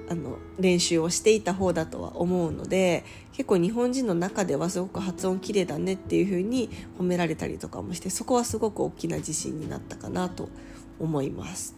[0.09, 3.03] あの練習をしていた方だとは思うので
[3.33, 10.49] 結構日本人の中ではすごく発音綺麗だねっていう風に褒められたりとかもしてそこはすごく大きな自信になったかなと
[10.99, 11.75] 思います。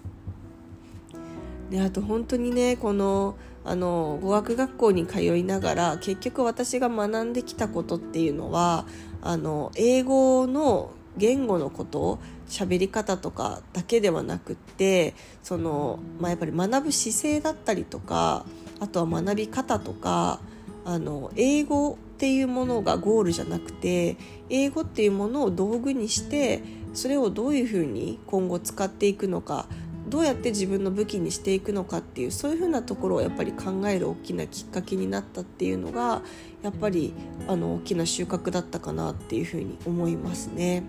[1.69, 8.85] であと本当にねこのあの語学学校に通いながら結局私が学んできたことっていうのは
[9.21, 12.19] あの英語の言語のこと
[12.49, 18.45] 喋り方とかだけではなくってその、まあ、やっぱり学ぶ姿勢だったりとか
[18.79, 20.39] あとは学び方とか
[20.85, 24.17] あの英語っていうものがゴールじゃなくて
[24.49, 26.61] 英語っていうものを道具にして
[26.93, 29.67] それをどういうふうに今後使っていくのか
[30.09, 36.23] どうやって自分の武器にしていくのかっていうそういうふうなところをやっぱり考える大きなきっかけになったっていうのが
[36.63, 37.13] やっぱり
[37.47, 40.83] あの大きな収穫だったかなっていうふうに思いますね。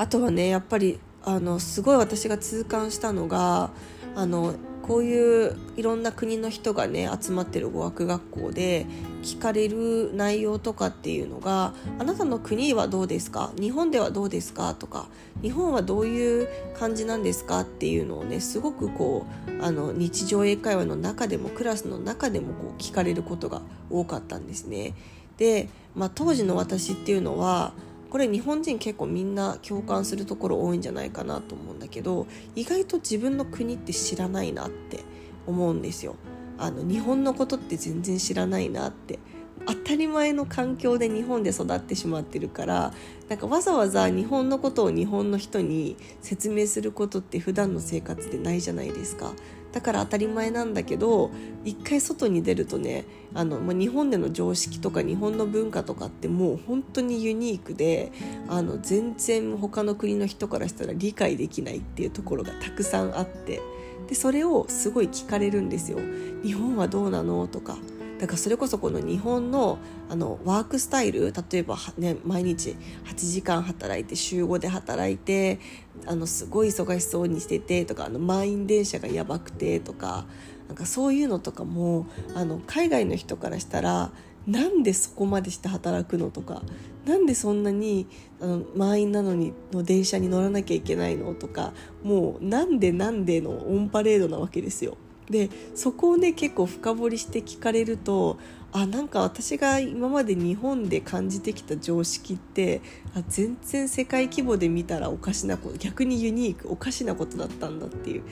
[0.00, 3.68] あとはねやっぱりあのすごい私が痛感したのが
[4.16, 8.86] あのこういういろんな国の人がね集まってる語学学校で
[9.22, 13.52] 聞かれる内容とかっていうのが「あなたの国はどうですか？
[13.60, 15.08] 日本ではどうですか?」とか
[15.42, 16.48] 「日本はどういう
[16.78, 19.26] 感じなんですか?」っていうのをねすごくこ
[19.60, 24.94] うあの日常英会話の中でもクラスの中でもこう聞かれることが多かったんですね。
[25.36, 27.72] で、まあ、当時の私っていうのは
[28.10, 35.00] これ日本人結構みんな共感するところ多いんじゃないかなと思うんだけど意外と自分の国って知らないなって
[35.46, 36.16] 思うんですよ。
[36.58, 39.18] あの日本のことって全然知らないなって
[39.66, 42.92] 当たり前の環境で日本で育ってしまってるから
[43.28, 49.32] なんかわざわざ日本のことを日本の人に説明することって普段の生活でないじゃないですか
[49.72, 51.30] だから当たり前なんだけど
[51.64, 53.04] 一回外に出るとね
[53.34, 58.10] あの、まあ、日本での常識とか日本の文化とかってもう本当にユニークで
[58.48, 63.60] あの全然他の国の人からしたら理解できないっていうところがたくさんあって
[64.08, 65.98] でそれをすごい聞かれるんですよ。
[66.42, 67.46] 日本はどうなの？
[67.46, 67.76] とか
[68.20, 69.78] だからそれこそこの日本の
[70.10, 75.58] あのワークスタイル例えば、ね、毎日8時間働いて週5で働いて
[76.06, 80.26] あのすごい忙しそうにしててとかあの満員電車がやばくてとか
[80.68, 84.12] なんかそういうのとかもあの海外の人からしたら
[84.46, 86.60] なんでそこまでして働くのとか
[87.06, 88.06] なんでそんなに
[88.40, 94.98] あの満員なのにの電車に乗らなきゃいけないのとかもうなんでなんでのオンパレードなわけですよ。
[95.30, 98.38] でそこをね結構深掘りして聞かれると
[98.72, 102.82] あなんか私が今まで日本で感じてきた常識って
[103.16, 108.22] あ全然世界規模で見たらおかしなこと逆にユニークおかしなことだったんだっていう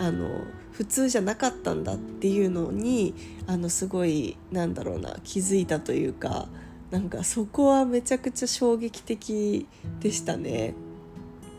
[0.00, 0.28] あの
[0.72, 3.14] 普通じゃなかったんだっていうのに
[3.48, 6.46] あのすごいなんだろうな気づいたというか
[6.92, 9.66] なんかそこはめちゃくちゃ衝撃的
[10.00, 10.74] でしたね。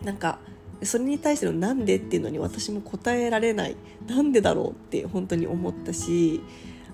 [0.03, 0.39] なんか
[0.83, 3.75] それに対してのなんでっていうのに私も答えられない。
[4.07, 6.41] なんでだろうって本当に思ったし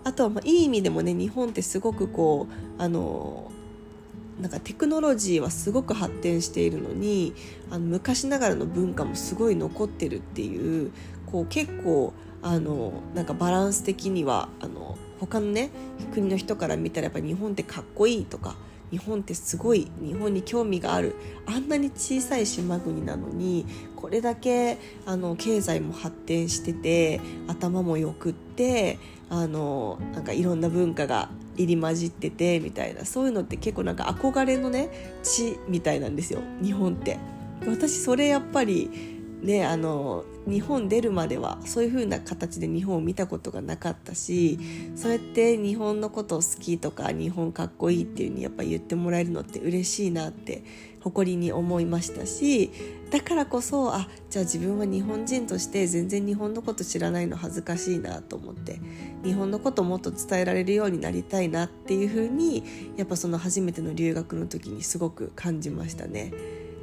[0.04, 3.52] あとはまあいい意味でもね日本ってすごくこうあの
[4.40, 7.34] なんかテクノロジーはすごく発展しているのに
[7.70, 10.92] あの昔ながらの文化もすごい残ってるっていう
[11.26, 15.72] こう結構あのなんかバランス的にはあの他のね
[16.14, 18.58] 国の人から見たらやっぱ日本ってかっこいいとか
[18.92, 21.16] 日本ってすごい日本に興味がある。
[21.46, 23.66] あんなに小さい島国なのに
[23.96, 28.98] これだけあの経済も発展してて頭もよくって
[29.30, 33.06] あのなんかいろんな文化が入り混じっててみたいな。
[33.06, 36.42] そういうのって結構なんか憧れのね地みたいなんですよ。
[36.62, 37.18] 日本って。
[37.66, 44.60] 私それやっぱりねあの日本出るまではそういう風な形で日本を見たことがなかったし
[44.96, 50.64] そうやって日本のことを好きとか日本かっこいいっていう風にやっぱ言ってもらえるのって嬉しいなって
[51.02, 52.72] 誇りに思いましたし
[53.12, 58.80] だからこそあじゃあ自分は日本人として全然日本のこと知らないの恥ずかしいなと思って
[59.24, 62.64] 日本のこともっと伝えられるようになりたいなっていう風に
[62.98, 66.34] やっぱその初めての留学の時にすごく感じましたね。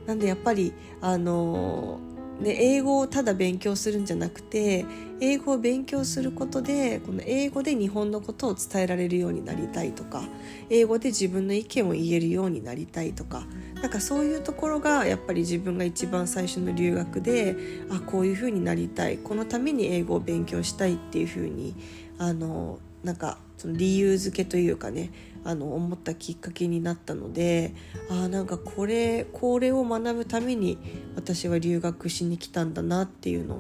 [0.07, 4.85] なんでやっぱりあのーで英語をただ勉強するんじゃなくて
[5.21, 10.23] 英語を勉強することでこの英語で日本のことを伝えられるようになりたいとか
[10.69, 17.57] 英語で自分の意見を言えるようになりたいとかなんかそういうところがやっぱり自分が一番最初の留学で
[17.91, 21.77] あこういうふうになりたいこのために英語を勉強したいっていうふうに
[22.19, 25.11] あのなんかその理由付けというかね
[25.45, 27.75] あの思ったきっかけになったので
[28.09, 30.79] あなんかこれこれを学ぶために
[31.17, 33.59] 私は留学しに来たんだなっていうのを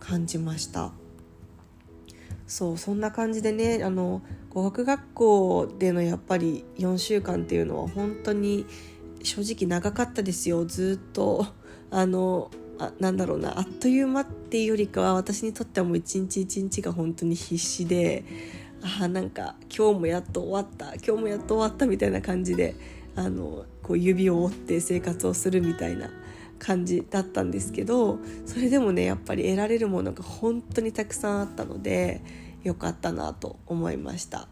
[0.00, 0.92] 感じました。
[2.46, 8.66] そうそんな感じでねあの語学学校でのやっぱり4週間っていうのは本当に
[9.22, 10.66] 正直長かったですよ。
[10.66, 11.46] ずっと
[11.90, 18.24] あのあなんだろうなあっという間っていうよりかは私にとってはもう一日一日が本当に必死で
[19.00, 22.74] あなんか今日もやっと終わった今日もやっと終わったみたいな感じで
[23.14, 26.10] あのこう指を折って生活をするみたいな
[26.58, 32.20] 感じだったんですけどそれでもねやっぱり得られるものが本当にたくさんあったので
[32.62, 34.48] よかったなと思いました。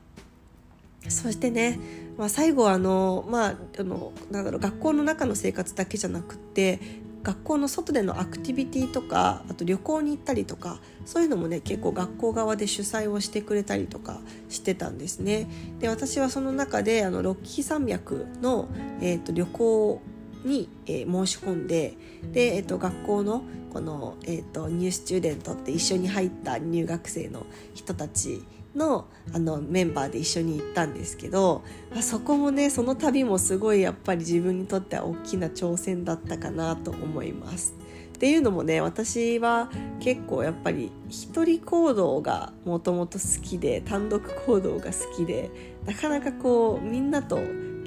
[1.08, 1.78] そしてね、
[2.18, 6.78] まあ、最後あの、まあ、あのなんだろう学校の中の生活だけじゃなくって
[7.22, 15.46] 学校の外でのアクティビティとかあと旅行に行ったりとかそういうのもね結構学校側で主催をしてくれたりとかしてたんですね。
[15.78, 18.68] で私はその中であのロッキー山脈の、
[19.00, 20.00] えーと、旅行
[20.44, 21.94] に、えー、申し込んで
[22.32, 23.42] で、えーと、学校の
[23.72, 27.44] この、えーとニュースチューデントって一緒に入った入学生の
[27.74, 28.42] 人たち
[28.74, 31.62] のあのメンバーで一緒に行ったんですけど
[31.94, 37.74] あそこもねその旅もすごいやっぱり自分にとっては大きな挑戦だったかなと思います。
[38.14, 45.50] っていうのもね私は結構やっぱり一人行動がもともと好きで単独行動が好きで
[45.86, 47.38] なかなかこうみんなと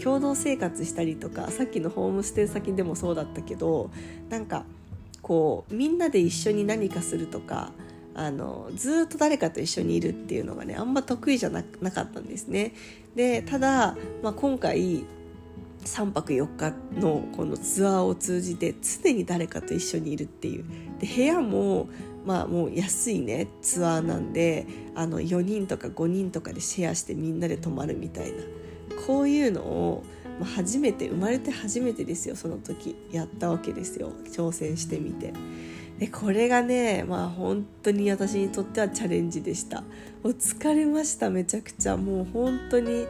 [0.01, 3.91] 共同生活したりとかさっきのホームステイ先でもそうだったけど
[4.29, 4.65] なんか
[5.21, 7.71] こうみんなで一緒に何かするとか
[8.15, 12.73] あのずっと誰かと一緒にいるっていうのがねあんま得意じゃなかったんですね。
[13.15, 15.03] でただ、まあ、今回
[15.85, 20.65] 3泊4日のこのツアーを通じて常に誰かと一緒にいるっていう
[20.99, 21.89] で部屋も
[22.25, 28.43] まあもう安いねツアーなんであの4人とか5人とかでシェアしてみんなで泊まるみたいな
[29.05, 30.03] こういうのを、
[30.55, 35.33] 初めて生まれて初めてですよその時やったわけですよ挑戦してみて。
[35.99, 39.81] でこれがねまあ本当に私にとってはチャレンジでした。
[39.81, 41.97] もう疲れましためちゃくちゃ。
[41.97, 43.05] もう本当に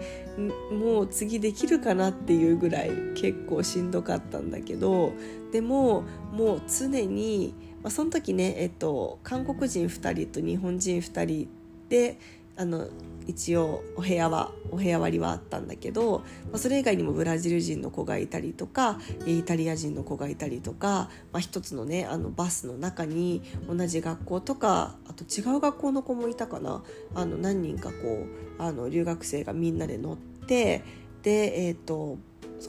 [0.71, 5.13] もう次できるかなっていうぐらい結構しんどかったんだけど。
[5.53, 7.53] でももう常に、
[7.83, 11.47] まあ、その時ね、えっと、韓国人2人と日本人2人
[11.89, 12.17] で
[12.57, 12.87] あの
[13.27, 16.19] 一応お部屋はお部屋割りはあったんだけど、
[16.51, 26.83] まあ、それ以外にもブラジル人の子がいたりとかイタリア人の子がいたりとか、まあ、一つのねあのバスの中に同じ学校とかあと違う学校の子もいたかな
[27.15, 28.25] あの何人かこ
[28.59, 30.83] うあの留学生がみんなで乗って
[31.21, 32.17] で、えーと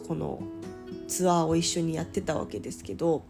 [0.08, 0.42] この
[1.06, 3.24] ツアーを一緒にやってたわけですけど。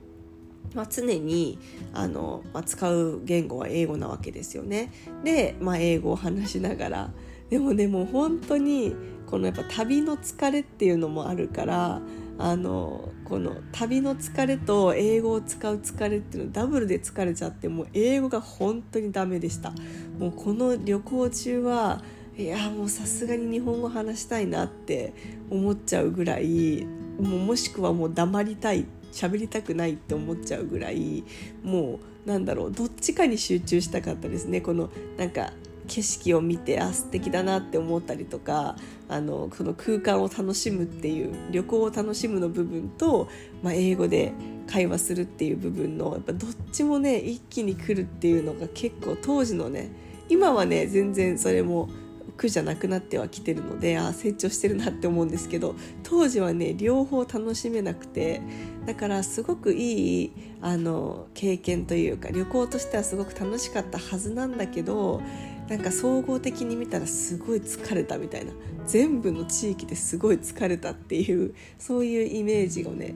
[0.75, 1.59] まあ、常に
[1.93, 4.93] あの、まあ、使う言語は英語なわけですよね。
[5.23, 7.11] で、まあ、英語を話しながら
[7.51, 8.95] でもねもう本当に
[9.27, 12.01] このやっぱ旅の疲れっていうのもあるから
[12.39, 19.73] あのこの旅の疲れと英語を使う疲れっていうのダブルで疲れちゃってもう英語が本当にダメでした
[20.19, 22.03] もうこの旅行中は
[22.37, 25.15] いやもうさすがに日本語話したいなって
[25.51, 26.85] 思っちゃうぐらい
[27.21, 31.25] ももしくはもう黙りたい喋りたくないって思っちゃうぐらい
[31.63, 34.61] もうなんだろうどっちかに集中したかったですね。
[34.61, 35.53] このなんか
[35.87, 38.77] 景色を見てあ素敵だなって思ったりとか
[39.09, 43.29] あのこの空間を楽しむっていう旅行を楽しむの部分と、
[43.63, 44.33] まあ、英語で
[44.67, 49.91] 会話するっていう部分のやっぱどっちもね一気に来るっていうのが結構当時のね
[50.29, 51.91] 今はね全然それも
[52.37, 58.43] 苦じゃなくなってはきてるのであ成長してるなって思うんですけど当時はね両方楽しめなくて
[58.87, 65.23] だからすごくいいあの経験というか旅行としてはすごく楽しかったはずなんだけど
[65.69, 68.53] なんか総合的に見たらすごい疲れたみたいな
[68.87, 73.15] 全部の地域ですごい疲れたっていうそういうイメージがね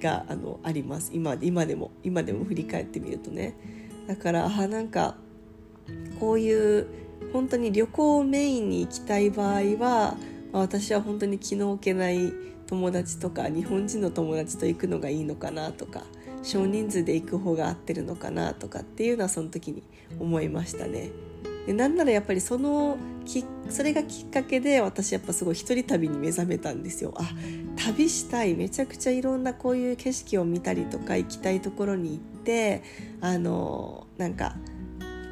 [0.00, 1.10] があのあります。
[1.12, 3.56] 今今でも今でも振り返ってみるとね。
[4.06, 5.16] だからあなんか
[6.18, 6.86] こういう
[7.32, 10.16] 本当に旅行をメインに行きたい場合は、
[10.52, 12.32] まあ、私は本当に気の置けない
[12.66, 16.02] 友達とか日本人の友達と行くのがいいのかなとか
[16.42, 19.82] 少人数で行く方が合ってるのかなとかっていうのはその時に
[20.18, 21.10] 思いましたね。
[21.66, 22.96] でなんならやっぱりその
[23.26, 27.30] きそれがきっかけで私やっぱすごい一人旅に目覚めたんですよあ
[27.76, 32.82] 旅したいめちゃくちゃいろんなこういう景色を見たりとか行きたいところに行って
[33.20, 34.56] あのなんか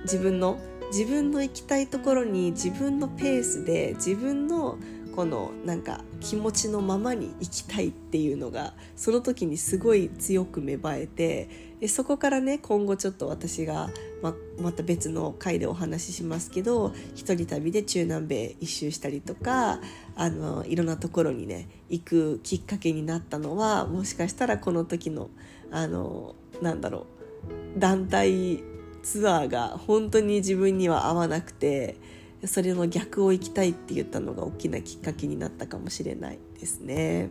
[0.02, 0.58] 自分の
[0.92, 4.78] 自分の行きたいところに自分のペースで自分の
[5.16, 11.48] このなんか気持ちのままに行きたいっていうのがその時にすごい強く芽生えて
[11.80, 13.88] でそこからね今後ちょっと私が
[14.22, 19.80] ままた別の回でお話ししますけど一人旅で中南米一周したりとか
[20.16, 25.30] あのいろんなところにね行くきっかけになったのはもしかしたらこの時の
[25.70, 27.06] あのなんだろ
[27.76, 28.62] う団体
[29.06, 31.94] ツアーが本当に自分には合わなくて
[32.44, 37.30] それの逆を行きたいって言ったのが大きなきっかけになったかもしれないですね。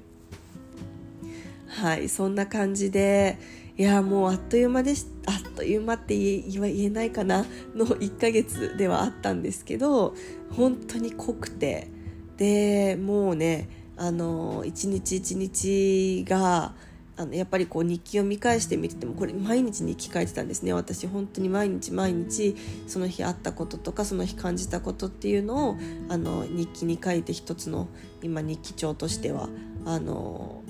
[1.68, 3.38] はいそんな感じで
[3.78, 7.46] いやもうあっという間でしあっという間って言えないかな
[7.76, 10.16] の1ヶ月ではあったんですけど
[10.56, 11.90] 本当に濃くて
[12.38, 13.68] でもうね
[13.98, 16.74] あの一日一日が
[17.18, 20.74] あのやっぱりこう日記を見返してみててもこれ毎日日記書いてたんですね。
[20.74, 22.56] 私本当に毎日毎日
[22.88, 25.78] その日あったこととかその日感じたことっていうのを
[26.10, 27.88] あの日記に書いて一つの
[28.22, 29.48] 今日記帳としては
[29.86, 30.62] あの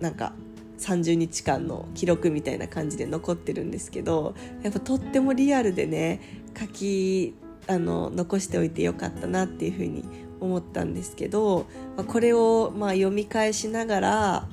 [0.00, 0.32] なんか
[0.78, 6.20] 30日間の記録みたいな感じで残ってるんですけどやっぱとってもリアルでね
[6.58, 7.34] 書き
[7.66, 10.04] あの残しておいてよかったなっていうふうに
[10.40, 14.48] 思ったんですけど、まあ、これをまあ読み返しながら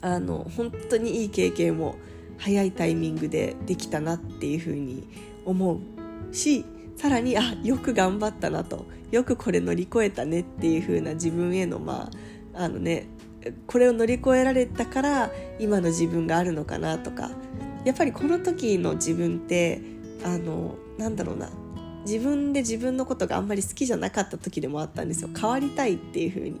[0.00, 1.96] あの本当にいい経験を
[2.38, 5.08] 早いタイミングでできたなっていうふうに
[5.44, 6.64] 思うし
[6.96, 12.10] さらにあよく頑張ったなとよくこれ乗り越えたねっていう風な自分へのま
[12.54, 13.08] ああのね
[13.66, 17.30] これを乗り越えられたから今の自分があるのかなとか。
[17.86, 19.80] やっぱりこの時の自分って
[20.24, 21.48] あのなんだろうな。
[22.04, 25.30] 自分で自分のことがあんまり好きじゃなかった時でもあったんですよ。
[25.36, 26.60] 変わりたいっていう風に。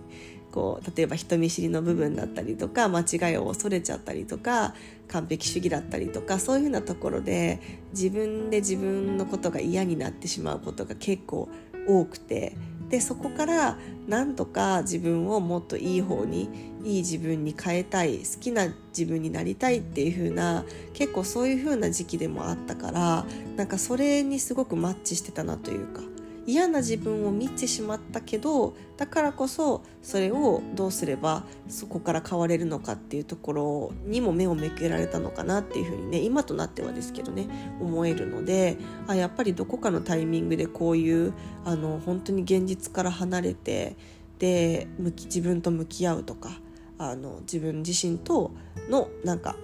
[0.56, 4.74] こう例えば人見知りの部分だったりとか間違いを恐れちゃったりとか
[5.06, 7.60] 完璧主義だったりとかそういうふうなところで
[7.92, 11.50] 自分で自分のことが嫌になってしまうことが結構
[11.86, 12.56] 多くて
[12.88, 13.78] でそこから
[14.08, 16.48] なんとか自分をもっといい方に
[16.84, 23.26] いい自分に変えたい好きな自分になりたいっていう風な結構そういう風な時期でもあったから
[23.56, 26.00] なんかそれにすごくマッチしてたなというか
[26.46, 37.48] 嫌な自分を見てしまったけどだからこそそれをどうすればそこから変われるのかっていうところにも目を向けられたのかなっていうふうにね今となってはですけどね
[37.80, 38.78] 思えるので
[39.08, 41.34] あやっぱりどこかのタイミングでこういう
[41.64, 43.96] あの本当に現実から離れて
[44.38, 46.50] で向き自分と向き合うとか
[46.98, 48.52] あの自分自身と
[48.88, 49.56] のなんか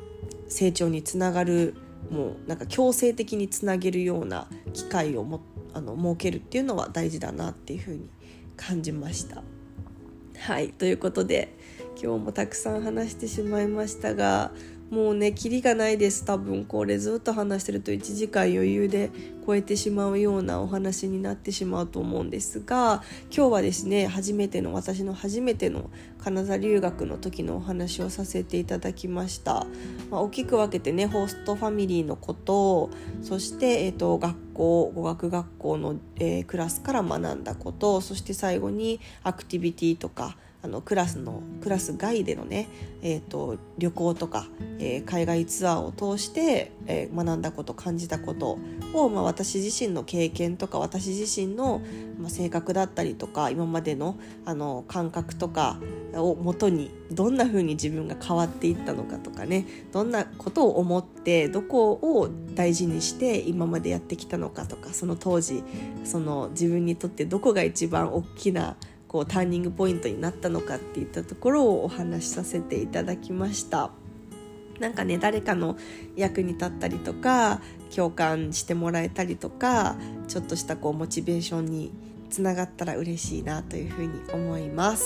[0.48, 1.74] 成長につながる
[2.10, 8.08] もうなんか強制的につなげるような機会を持ってあの設けるっていうのは大事だなっていうふうに
[8.56, 9.42] 感じました。
[10.38, 11.56] はいということで
[12.02, 14.50] 今日もたくさん話してしまいましたが
[14.92, 16.22] もうねキリがないです。
[16.22, 19.10] 多分これずっと話してると1時間余裕で
[19.46, 23.02] 超えてしまうようなお話になってしまうと思うんですが
[23.34, 25.88] 今日はですね初めての私の初めての
[26.18, 29.66] 金沢留学の時のお話をさせていただきました、
[30.10, 32.90] まあ、大きく分けてねホストファミリーのこと
[33.22, 42.68] そして、えーと、学校語学学校の、えー、クラスから学んだことそして最後にアクティビティとかあのクラスのクラス外でのね、
[43.02, 44.46] えーと、旅行とか、
[44.78, 48.58] えー、海外ツアーを通して、えー、学んだこと感じたこと
[48.94, 51.82] を、まあ、私自身の経験とか私自身の、
[52.18, 55.78] まあ、性格だったりとか今までのあの感覚とか
[56.14, 65.64] をもとにどんな風に自分が変わっていったのかとかねどんなことを思ってどこを大事にして今までやってきたのかとかその当時
[66.04, 68.76] その自分にとってどこが一番大きな
[69.12, 73.90] こうターニングポイントになったのかっていったところをお話しさせていただきました。
[74.80, 75.76] なんかね誰かの
[76.16, 77.60] 役に立ったりとか
[77.94, 79.96] 共感してもらえたりとか
[80.26, 81.92] ちょっとしたこうモチベーションに
[82.30, 85.04] つながったら嬉しいなというふうに思います。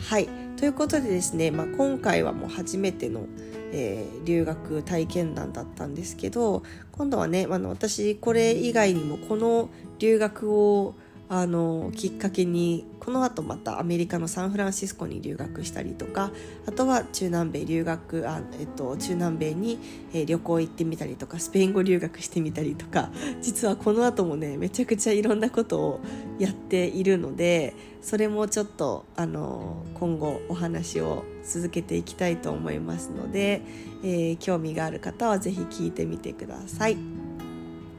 [0.00, 3.26] はいということでですね、まあ、今回はもう初めての、
[3.72, 6.62] えー、留学体験談だったんですけど
[6.92, 10.94] 今度はねあの私これ以外にもこの留学を
[11.32, 16.32] あのきっかけにこの後またアメリカのサンフランシスコに留学したりとか
[16.66, 19.78] あとは中南米留学あ、えっと、中南米に、
[20.12, 23.10] え、旅行行ってみたりとかスペイン語留学してみたりとか
[23.40, 26.00] 実はこの後もねめちゃくちゃいろんなことを
[26.40, 33.62] やっているのでそれもちょっとあの今後お話を続けていきたいと思いますので、
[34.02, 36.96] えー、興味がある方は是非聞いてみてください。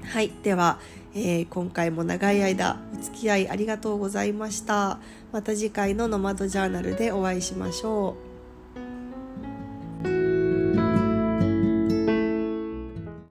[0.03, 0.79] はい、では
[1.13, 4.99] えー、今回も長い間お付き合いありがとうございました。
[5.31, 8.15] また次回の「ノマドジャーナル」でお会いしましょ
[10.05, 10.40] う。